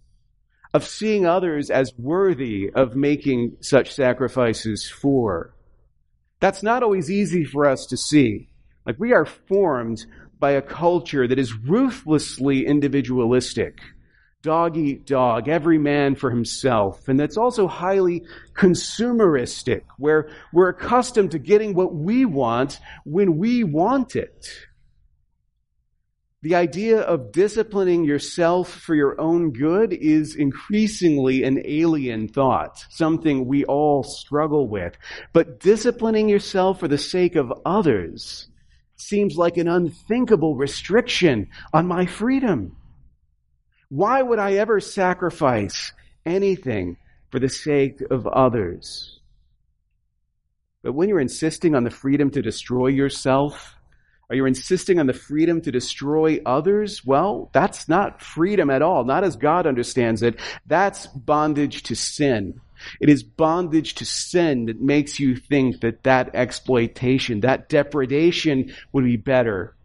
of 0.74 0.84
seeing 0.84 1.26
others 1.26 1.70
as 1.70 1.92
worthy 1.98 2.70
of 2.74 2.96
making 2.96 3.56
such 3.60 3.94
sacrifices 3.94 4.88
for. 4.90 5.54
That's 6.40 6.62
not 6.62 6.82
always 6.82 7.10
easy 7.10 7.44
for 7.44 7.66
us 7.66 7.86
to 7.86 7.96
see. 7.96 8.48
Like 8.84 8.96
we 8.98 9.12
are 9.12 9.26
formed 9.26 10.04
by 10.38 10.52
a 10.52 10.62
culture 10.62 11.26
that 11.26 11.38
is 11.38 11.54
ruthlessly 11.54 12.66
individualistic. 12.66 13.80
Dog 14.42 14.76
eat 14.76 15.06
dog, 15.06 15.48
every 15.48 15.78
man 15.78 16.14
for 16.14 16.30
himself. 16.30 17.08
And 17.08 17.18
that's 17.18 17.36
also 17.36 17.66
highly 17.66 18.24
consumeristic, 18.54 19.82
where 19.98 20.28
we're 20.52 20.68
accustomed 20.68 21.32
to 21.32 21.38
getting 21.38 21.74
what 21.74 21.94
we 21.94 22.26
want 22.26 22.78
when 23.04 23.38
we 23.38 23.64
want 23.64 24.14
it. 24.14 24.48
The 26.46 26.54
idea 26.54 27.00
of 27.00 27.32
disciplining 27.32 28.04
yourself 28.04 28.72
for 28.72 28.94
your 28.94 29.20
own 29.20 29.50
good 29.50 29.92
is 29.92 30.36
increasingly 30.36 31.42
an 31.42 31.60
alien 31.64 32.28
thought, 32.28 32.84
something 32.88 33.48
we 33.48 33.64
all 33.64 34.04
struggle 34.04 34.68
with. 34.68 34.96
But 35.32 35.58
disciplining 35.58 36.28
yourself 36.28 36.78
for 36.78 36.86
the 36.86 36.98
sake 36.98 37.34
of 37.34 37.52
others 37.66 38.46
seems 38.94 39.34
like 39.34 39.56
an 39.56 39.66
unthinkable 39.66 40.54
restriction 40.54 41.48
on 41.74 41.88
my 41.88 42.06
freedom. 42.06 42.76
Why 43.88 44.22
would 44.22 44.38
I 44.38 44.52
ever 44.52 44.78
sacrifice 44.78 45.92
anything 46.24 46.96
for 47.32 47.40
the 47.40 47.48
sake 47.48 48.00
of 48.08 48.24
others? 48.28 49.18
But 50.84 50.92
when 50.92 51.08
you're 51.08 51.18
insisting 51.18 51.74
on 51.74 51.82
the 51.82 51.90
freedom 51.90 52.30
to 52.30 52.40
destroy 52.40 52.86
yourself, 52.86 53.75
are 54.28 54.36
you 54.36 54.46
insisting 54.46 54.98
on 54.98 55.06
the 55.06 55.12
freedom 55.12 55.60
to 55.60 55.70
destroy 55.70 56.40
others? 56.44 57.04
Well, 57.04 57.48
that's 57.52 57.88
not 57.88 58.20
freedom 58.20 58.70
at 58.70 58.82
all, 58.82 59.04
not 59.04 59.22
as 59.22 59.36
God 59.36 59.66
understands 59.66 60.22
it. 60.22 60.40
That's 60.66 61.06
bondage 61.06 61.84
to 61.84 61.94
sin. 61.94 62.60
It 63.00 63.08
is 63.08 63.22
bondage 63.22 63.94
to 63.96 64.04
sin 64.04 64.66
that 64.66 64.80
makes 64.80 65.20
you 65.20 65.36
think 65.36 65.80
that 65.80 66.02
that 66.02 66.34
exploitation, 66.34 67.40
that 67.40 67.68
depredation 67.68 68.74
would 68.92 69.04
be 69.04 69.16
better 69.16 69.76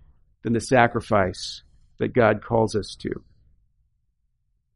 than 0.44 0.54
the 0.54 0.60
sacrifice 0.60 1.62
that 2.00 2.14
God 2.14 2.44
calls 2.44 2.76
us 2.76 2.96
to. 3.02 3.24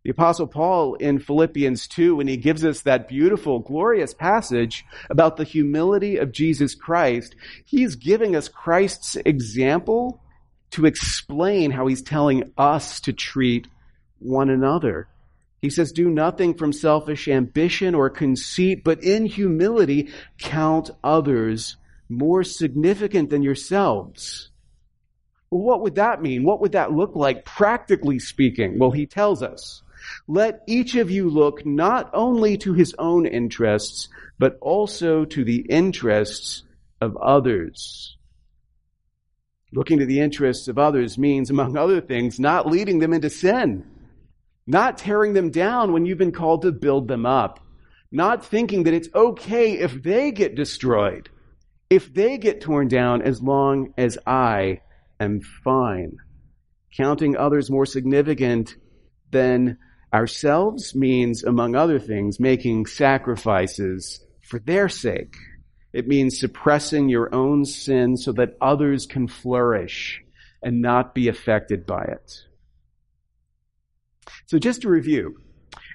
The 0.06 0.12
apostle 0.12 0.46
Paul 0.46 0.94
in 0.94 1.18
Philippians 1.18 1.88
2, 1.88 2.18
when 2.18 2.28
he 2.28 2.38
gives 2.38 2.63
us 2.63 2.84
that 2.84 3.08
beautiful, 3.08 3.58
glorious 3.58 4.13
passage 4.13 4.86
about 5.10 5.36
the 5.36 5.44
humility 5.44 6.18
of 6.18 6.32
Jesus 6.32 6.76
Christ, 6.76 7.36
he's 7.65 7.96
giving 7.96 8.36
us 8.36 8.48
Christ's 8.48 9.15
example 9.26 10.22
to 10.70 10.86
explain 10.86 11.72
how 11.72 11.88
he's 11.88 12.04
telling 12.04 12.52
us 12.56 13.00
to 13.00 13.13
treat 13.13 13.68
one 14.20 14.52
another. 14.52 15.08
He 15.60 15.72
says, 15.72 15.91
do 15.91 16.08
nothing 16.08 16.54
from 16.54 16.72
selfish 16.72 17.28
ambition 17.28 17.96
or 17.96 18.12
conceit, 18.12 18.84
but 18.84 19.04
in 19.04 19.26
humility 19.26 20.12
count 20.38 20.91
others 21.04 21.78
more 22.10 22.44
significant 22.44 23.32
than 23.32 23.41
yourselves. 23.41 24.52
Well, 25.50 25.63
what 25.63 25.82
would 25.82 25.96
that 25.96 26.22
mean? 26.22 26.44
What 26.44 26.62
would 26.62 26.74
that 26.74 26.91
look 26.91 27.15
like 27.15 27.44
practically 27.44 28.20
speaking? 28.20 28.78
Well, 28.78 28.91
he 28.91 29.08
tells 29.08 29.41
us. 29.41 29.82
Let 30.28 30.63
each 30.68 30.96
of 30.96 31.12
you 31.12 31.30
look 31.30 31.65
not 31.65 32.10
only 32.13 32.58
to 32.60 32.74
his 32.74 32.96
own 32.98 33.26
interests, 33.26 34.10
but 34.39 34.58
also 34.62 35.26
to 35.26 35.44
the 35.44 35.65
interests 35.70 36.63
of 37.02 37.15
others. 37.18 38.18
Looking 39.74 40.00
to 40.00 40.06
the 40.06 40.20
interests 40.20 40.68
of 40.68 40.78
others 40.78 41.18
means, 41.18 41.50
among 41.50 41.78
other 41.78 42.02
things, 42.02 42.39
not 42.39 42.68
leading 42.68 43.00
them 43.00 43.13
into 43.13 43.30
sin, 43.30 43.86
not 44.65 44.98
tearing 44.98 45.34
them 45.34 45.52
down 45.52 45.91
when 45.91 46.06
you've 46.06 46.18
been 46.18 46.32
called 46.32 46.62
to 46.63 46.72
build 46.72 47.08
them 47.08 47.26
up, 47.26 47.60
not 48.12 48.46
thinking 48.46 48.84
that 48.84 48.94
it's 48.94 49.10
okay 49.13 49.74
if 49.74 50.02
they 50.02 50.32
get 50.32 50.56
destroyed, 50.56 51.30
if 51.89 52.13
they 52.13 52.38
get 52.38 52.62
torn 52.62 52.88
down, 52.88 53.22
as 53.22 53.41
long 53.41 53.94
as 53.98 54.18
I 54.26 54.82
am 55.20 55.41
fine. 55.41 56.18
Counting 56.96 57.36
others 57.36 57.70
more 57.70 57.86
significant 57.86 58.76
than 59.32 59.78
Ourselves 60.15 60.95
means, 60.95 61.43
among 61.43 61.75
other 61.75 61.99
things, 61.99 62.39
making 62.39 62.86
sacrifices 62.86 64.21
for 64.41 64.60
their 64.60 64.88
sake. 64.88 65.36
It 65.91 66.08
means 66.08 66.39
suppressing 66.39 67.10
your 67.10 67.36
own 67.36 67.65
sin 67.65 68.15
so 68.15 68.32
that 68.32 68.56
others 68.62 69.06
can 69.06 69.28
flourish 69.28 70.23
and 70.63 70.82
not 70.82 71.13
be 71.13 71.28
affected 71.28 71.86
by 71.86 72.04
it. 72.04 72.32
So 74.45 74.58
just 74.58 74.84
to 74.84 74.89
review, 74.89 75.36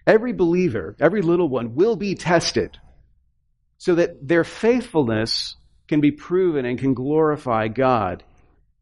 every 0.07 0.35
believer, 0.35 0.97
every 1.01 1.23
little 1.23 1.49
one 1.49 1.75
will 1.75 1.97
be 1.97 2.15
tested 2.15 2.77
so 3.79 3.95
that 3.95 4.29
their 4.29 4.45
faithfulness 4.45 5.57
can 5.89 6.03
be 6.03 6.11
proven 6.11 6.67
and 6.67 6.79
can 6.79 6.93
glorify 6.93 7.69
God. 7.69 8.23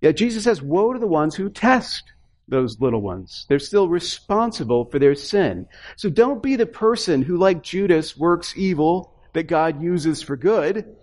Yet 0.01 0.17
Jesus 0.17 0.43
says, 0.43 0.61
woe 0.61 0.93
to 0.93 0.99
the 0.99 1.07
ones 1.07 1.37
who 1.37 1.49
test 1.49 2.03
those 2.49 2.81
little 2.81 3.03
ones. 3.03 3.47
They're 3.49 3.59
still 3.59 3.89
responsible 3.89 4.87
for 4.87 4.99
their 4.99 5.15
sin. 5.15 5.67
So 5.97 6.09
don't 6.09 6.43
be 6.43 6.57
the 6.57 6.67
person 6.67 7.23
who, 7.23 7.37
like 7.37 7.63
Judas, 7.63 8.17
works 8.17 8.55
evil 8.57 9.15
that 9.35 9.45
God 9.45 9.83
uses 9.83 10.23
for 10.23 10.37
good, 10.37 10.97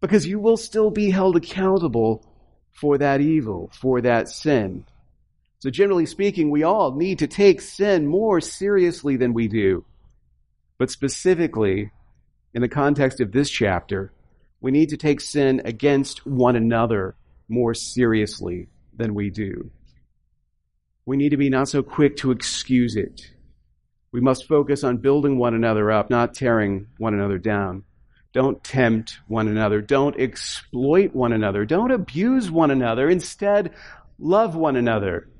because 0.00 0.26
you 0.26 0.38
will 0.38 0.56
still 0.56 0.90
be 0.90 1.10
held 1.10 1.36
accountable 1.36 2.26
for 2.72 2.98
that 2.98 3.20
evil, 3.20 3.70
for 3.80 4.00
that 4.00 4.28
sin. 4.28 4.84
So 5.60 5.70
generally 5.70 6.06
speaking, 6.06 6.50
we 6.50 6.62
all 6.62 6.94
need 6.94 7.20
to 7.20 7.26
take 7.26 7.60
sin 7.60 8.06
more 8.06 8.40
seriously 8.40 9.16
than 9.16 9.34
we 9.34 9.48
do. 9.48 9.84
But 10.78 10.90
specifically, 10.90 11.90
in 12.54 12.62
the 12.62 12.68
context 12.68 13.20
of 13.20 13.32
this 13.32 13.50
chapter, 13.50 14.12
we 14.60 14.70
need 14.70 14.90
to 14.90 14.96
take 14.96 15.20
sin 15.20 15.62
against 15.64 16.26
one 16.26 16.56
another 16.56 17.16
more 17.48 17.74
seriously 17.74 18.68
than 18.96 19.14
we 19.14 19.30
do. 19.30 19.70
We 21.08 21.16
need 21.16 21.30
to 21.30 21.38
be 21.38 21.48
not 21.48 21.70
so 21.70 21.82
quick 21.82 22.18
to 22.18 22.32
excuse 22.32 22.94
it. 22.94 23.22
We 24.12 24.20
must 24.20 24.46
focus 24.46 24.84
on 24.84 24.98
building 24.98 25.38
one 25.38 25.54
another 25.54 25.90
up, 25.90 26.10
not 26.10 26.34
tearing 26.34 26.88
one 26.98 27.14
another 27.14 27.38
down. 27.38 27.84
Don't 28.34 28.62
tempt 28.62 29.18
one 29.26 29.48
another. 29.48 29.80
Don't 29.80 30.20
exploit 30.20 31.14
one 31.14 31.32
another. 31.32 31.64
Don't 31.64 31.92
abuse 31.92 32.50
one 32.50 32.70
another. 32.70 33.08
Instead, 33.08 33.72
love 34.18 34.54
one 34.54 34.76
another. 34.76 35.30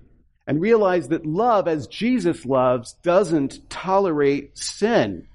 And 0.47 0.59
realize 0.59 1.09
that 1.09 1.27
love, 1.27 1.69
as 1.69 1.87
Jesus 1.87 2.47
loves, 2.47 2.95
doesn't 3.03 3.69
tolerate 3.69 4.57
sin. 4.57 5.27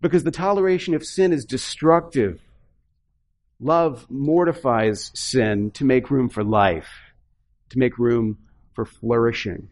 Because 0.00 0.24
the 0.24 0.30
toleration 0.30 0.94
of 0.94 1.04
sin 1.04 1.34
is 1.34 1.44
destructive. 1.44 2.40
Love 3.60 4.06
mortifies 4.08 5.10
sin 5.14 5.70
to 5.72 5.84
make 5.84 6.10
room 6.10 6.30
for 6.30 6.42
life, 6.42 6.88
to 7.68 7.78
make 7.78 7.98
room 7.98 8.38
for 8.74 8.84
flourishing. 8.84 9.68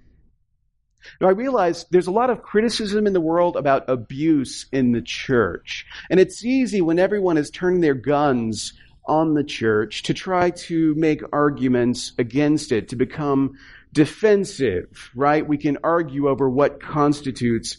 Now, 1.20 1.28
I 1.28 1.32
realize 1.32 1.84
there's 1.90 2.06
a 2.06 2.12
lot 2.12 2.30
of 2.30 2.42
criticism 2.42 3.06
in 3.06 3.12
the 3.12 3.20
world 3.20 3.56
about 3.56 3.88
abuse 3.88 4.66
in 4.72 4.92
the 4.92 5.02
church. 5.02 5.84
And 6.10 6.20
it's 6.20 6.44
easy 6.44 6.80
when 6.80 6.98
everyone 6.98 7.38
is 7.38 7.50
turning 7.50 7.80
their 7.80 7.94
guns 7.94 8.72
on 9.06 9.34
the 9.34 9.44
church 9.44 10.04
to 10.04 10.14
try 10.14 10.50
to 10.50 10.94
make 10.94 11.22
arguments 11.32 12.12
against 12.18 12.70
it, 12.70 12.88
to 12.88 12.96
become 12.96 13.58
defensive, 13.92 15.10
right? 15.14 15.46
We 15.46 15.58
can 15.58 15.78
argue 15.82 16.28
over 16.28 16.48
what 16.48 16.80
constitutes 16.80 17.78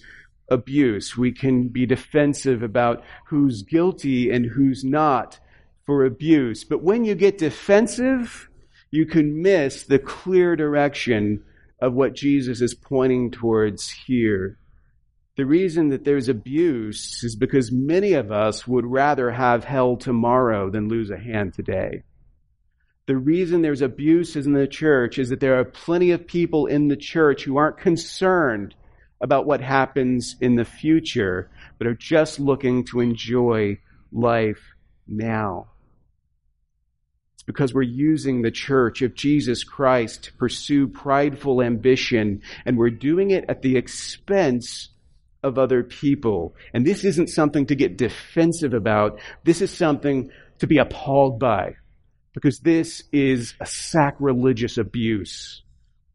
abuse. 0.50 1.18
We 1.18 1.32
can 1.32 1.70
be 1.70 1.86
defensive 1.86 2.62
about 2.62 3.04
who's 3.28 3.64
guilty 3.64 4.32
and 4.32 4.46
who's 4.46 4.84
not 4.84 5.40
for 5.86 6.06
abuse. 6.06 6.64
But 6.64 6.84
when 6.84 7.06
you 7.06 7.16
get 7.16 7.38
defensive, 7.38 8.50
you 8.94 9.08
can 9.08 9.42
miss 9.42 9.82
the 9.84 9.98
clear 9.98 10.56
direction 10.56 11.44
of 11.82 11.94
what 11.94 12.14
Jesus 12.14 12.62
is 12.62 12.76
pointing 12.76 13.32
towards 13.32 13.90
here. 13.90 14.60
The 15.36 15.48
reason 15.48 15.90
that 15.90 16.04
there's 16.04 16.30
abuse 16.30 17.24
is 17.24 17.36
because 17.36 17.72
many 17.72 18.14
of 18.14 18.32
us 18.32 18.68
would 18.68 18.86
rather 18.86 19.32
have 19.32 19.64
hell 19.64 19.98
tomorrow 19.98 20.70
than 20.70 20.90
lose 20.90 21.10
a 21.10 21.18
hand 21.18 21.56
today. 21.56 22.04
The 23.08 23.18
reason 23.18 23.64
there's 23.64 23.82
abuse 23.82 24.36
in 24.36 24.54
the 24.54 24.68
church 24.68 25.18
is 25.18 25.30
that 25.30 25.40
there 25.40 25.60
are 25.60 25.66
plenty 25.66 26.12
of 26.12 26.28
people 26.28 26.68
in 26.68 26.88
the 26.88 26.96
church 26.96 27.46
who 27.46 27.58
aren't 27.58 27.80
concerned 27.80 28.76
about 29.22 29.48
what 29.48 29.60
happens 29.60 30.36
in 30.40 30.54
the 30.54 30.66
future, 30.66 31.50
but 31.80 31.88
are 31.88 31.96
just 31.96 32.40
looking 32.40 32.86
to 32.86 33.00
enjoy 33.00 33.80
life 34.12 34.62
now. 35.08 35.73
It's 37.44 37.46
because 37.46 37.74
we're 37.74 37.82
using 37.82 38.42
the 38.42 38.52
church 38.52 39.02
of 39.02 39.16
Jesus 39.16 39.66
Christ 39.66 40.24
to 40.24 40.34
pursue 40.34 40.88
prideful 40.88 41.62
ambition, 41.62 42.42
and 42.66 42.78
we're 42.78 42.90
doing 42.90 43.32
it 43.32 43.44
at 43.50 43.62
the 43.62 43.76
expense 43.76 44.90
of 45.44 45.58
other 45.58 45.84
people. 45.84 46.56
And 46.74 46.88
this 46.88 47.04
isn't 47.04 47.28
something 47.28 47.66
to 47.66 47.76
get 47.76 47.98
defensive 47.98 48.74
about. 48.74 49.20
This 49.44 49.62
is 49.62 49.72
something 49.72 50.32
to 50.60 50.68
be 50.68 50.78
appalled 50.78 51.40
by 51.40 51.76
because 52.34 52.60
this 52.60 53.04
is 53.12 53.54
a 53.60 53.66
sacrilegious 53.66 54.78
abuse 54.78 55.64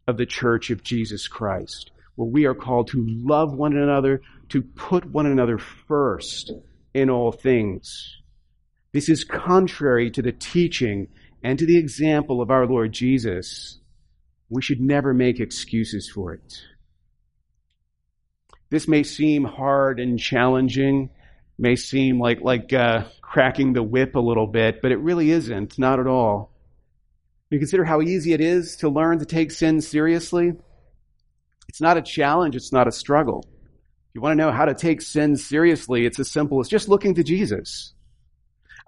of 0.07 0.17
the 0.17 0.27
church 0.27 0.71
of 0.71 0.83
Jesus 0.83 1.29
Christ, 1.29 1.91
where 2.17 2.29
we 2.29 2.47
are 2.47 2.55
called 2.55 2.88
to 2.88 3.05
love 3.07 3.53
one 3.53 3.77
another, 3.77 4.23
to 4.49 4.62
put 4.62 5.05
one 5.05 5.27
another 5.27 5.59
first 5.59 6.53
in 6.95 7.11
all 7.11 7.31
things. 7.31 8.18
This 8.92 9.09
is 9.09 9.24
contrary 9.24 10.11
to 10.12 10.22
the 10.22 10.33
teaching 10.33 11.09
and 11.42 11.59
to 11.59 11.66
the 11.66 11.77
example 11.77 12.40
of 12.40 12.51
our 12.51 12.66
Lord 12.66 12.92
Jesus. 12.92 13.79
We 14.48 14.62
should 14.62 14.81
never 14.81 15.12
make 15.12 15.40
excuses 15.40 16.09
for 16.09 16.33
it. 16.33 16.62
This 18.70 18.88
may 18.88 19.03
seem 19.03 19.44
hard 19.44 20.01
and 20.01 20.18
challenging, 20.18 21.11
may 21.59 21.77
seem 21.77 22.20
like, 22.20 22.40
like 22.40 22.72
uh, 22.72 23.05
cracking 23.22 23.72
the 23.72 23.83
whip 23.83 24.14
a 24.14 24.20
little 24.20 24.46
bit, 24.46 24.81
but 24.83 24.92
it 24.92 24.98
really 24.98 25.31
isn't, 25.31 25.79
not 25.79 26.01
at 26.01 26.07
all. 26.07 26.53
You 27.51 27.59
consider 27.59 27.85
how 27.85 28.03
easy 28.03 28.33
it 28.33 28.40
is 28.40 28.77
to 28.77 28.90
learn 28.90 29.18
to 29.20 29.27
take 29.27 29.51
sin 29.51 29.81
seriously. 29.81 30.53
It's 31.68 31.81
not 31.81 31.96
a 31.96 32.03
challenge, 32.03 32.57
it's 32.57 32.72
not 32.72 32.88
a 32.88 32.92
struggle. 32.92 33.44
If 33.48 34.14
you 34.14 34.20
want 34.20 34.38
to 34.38 34.44
know 34.44 34.53
how 34.53 34.66
to 34.66 34.74
take 34.74 35.01
sin 35.03 35.37
seriously, 35.37 36.05
it's 36.05 36.18
as 36.18 36.31
simple 36.31 36.61
as 36.61 36.68
just 36.68 36.88
looking 36.88 37.14
to 37.14 37.22
Jesus. 37.22 37.94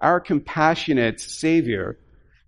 Our 0.01 0.19
compassionate 0.19 1.21
Savior 1.21 1.97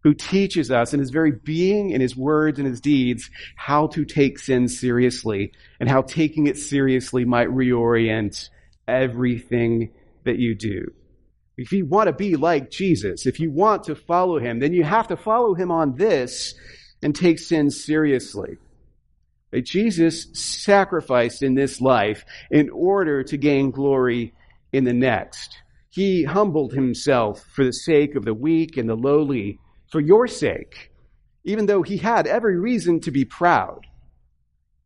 who 0.04 0.14
teaches 0.14 0.70
us 0.70 0.94
in 0.94 1.00
his 1.00 1.10
very 1.10 1.32
being, 1.32 1.92
in 1.92 2.02
his 2.02 2.16
words, 2.16 2.60
and 2.60 2.68
his 2.68 2.82
deeds, 2.82 3.30
how 3.56 3.88
to 3.88 4.04
take 4.04 4.38
sin 4.38 4.68
seriously 4.68 5.54
and 5.80 5.90
how 5.90 6.02
taking 6.02 6.48
it 6.48 6.58
seriously 6.58 7.24
might 7.24 7.48
reorient 7.48 8.50
everything 8.88 9.92
that 10.26 10.38
you 10.38 10.56
do. 10.56 10.92
If 11.58 11.72
you 11.72 11.86
want 11.86 12.08
to 12.08 12.14
be 12.14 12.36
like 12.36 12.70
Jesus, 12.70 13.26
if 13.26 13.40
you 13.40 13.52
want 13.52 13.84
to 13.86 13.96
follow 13.96 14.40
him, 14.40 14.60
then 14.60 14.74
you 14.74 14.84
have 14.84 15.08
to 15.08 15.18
follow 15.18 15.54
him 15.54 15.72
on 15.72 15.96
this 15.96 16.56
and 17.02 17.16
take 17.16 17.40
sin 17.40 17.70
seriously. 17.70 18.58
That 19.52 19.66
Jesus 19.66 20.28
sacrificed 20.34 21.44
in 21.44 21.54
this 21.54 21.80
life 21.80 22.26
in 22.50 22.70
order 22.72 23.24
to 23.24 23.38
gain 23.38 23.72
glory 23.72 24.34
in 24.74 24.84
the 24.84 24.94
next. 24.94 25.60
He 25.94 26.24
humbled 26.24 26.74
himself 26.74 27.46
for 27.54 27.64
the 27.64 27.72
sake 27.72 28.16
of 28.16 28.26
the 28.26 28.34
weak 28.34 28.78
and 28.78 28.90
the 28.90 28.96
lowly 28.96 29.60
for 29.92 30.00
your 30.02 30.26
sake, 30.26 30.92
even 31.44 31.68
though 31.68 31.84
he 31.84 31.98
had 31.98 32.26
every 32.26 32.60
reason 32.60 33.00
to 33.02 33.12
be 33.12 33.26
proud. 33.26 33.86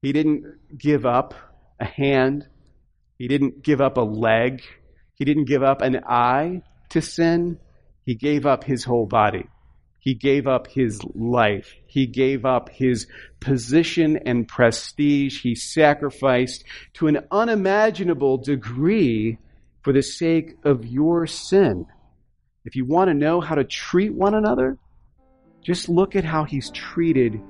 He 0.02 0.12
didn't 0.12 0.78
give 0.78 1.06
up 1.06 1.34
a 1.80 1.86
hand. 1.86 2.46
He 3.18 3.30
didn't 3.30 3.64
give 3.64 3.80
up 3.80 3.96
a 3.96 4.02
leg. 4.02 4.64
He 5.14 5.24
didn't 5.24 5.46
give 5.46 5.64
up 5.64 5.82
an 5.82 6.02
eye 6.06 6.64
to 6.90 7.02
sin. 7.02 7.58
He 8.04 8.16
gave 8.16 8.46
up 8.46 8.66
his 8.66 8.84
whole 8.84 9.06
body. 9.06 9.48
He 10.00 10.14
gave 10.14 10.46
up 10.46 10.68
his 10.68 11.00
life. 11.16 11.74
He 11.86 12.06
gave 12.06 12.44
up 12.44 12.68
his 12.68 13.08
position 13.40 14.18
and 14.26 14.46
prestige. 14.46 15.42
He 15.42 15.56
sacrificed 15.56 16.66
to 16.96 17.08
an 17.08 17.20
unimaginable 17.32 18.40
degree 18.40 19.38
for 19.82 19.94
the 19.94 20.04
sake 20.04 20.58
of 20.64 20.86
your 20.86 21.28
sin. 21.28 21.86
If 22.66 22.76
you 22.76 22.86
want 22.86 23.10
to 23.10 23.14
know 23.14 23.42
how 23.42 23.56
to 23.56 23.64
treat 23.64 24.14
one 24.14 24.34
another, 24.34 24.78
just 25.62 25.90
look 25.90 26.16
at 26.16 26.24
how 26.24 26.44
he's 26.44 26.70
treated 26.72 27.42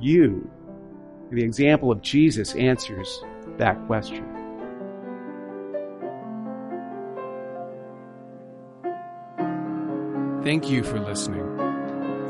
you. 0.00 0.50
The 1.30 1.42
example 1.42 1.90
of 1.90 2.02
Jesus 2.02 2.54
answers 2.54 3.22
that 3.58 3.84
question. 3.86 4.24
Thank 10.42 10.70
you 10.70 10.84
for 10.84 11.00
listening. 11.00 11.42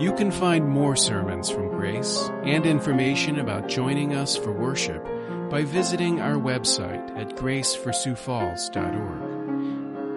You 0.01 0.14
can 0.14 0.31
find 0.31 0.69
more 0.69 0.97
sermons 0.97 1.51
from 1.51 1.69
Grace 1.69 2.31
and 2.45 2.64
information 2.64 3.40
about 3.40 3.69
joining 3.69 4.14
us 4.14 4.37
for 4.37 4.53
worship 4.53 5.05
by 5.51 5.64
visiting 5.64 6.21
our 6.21 6.37
website 6.37 7.19
at 7.19 7.37
graceforsiouxfalls.org. 7.37 9.45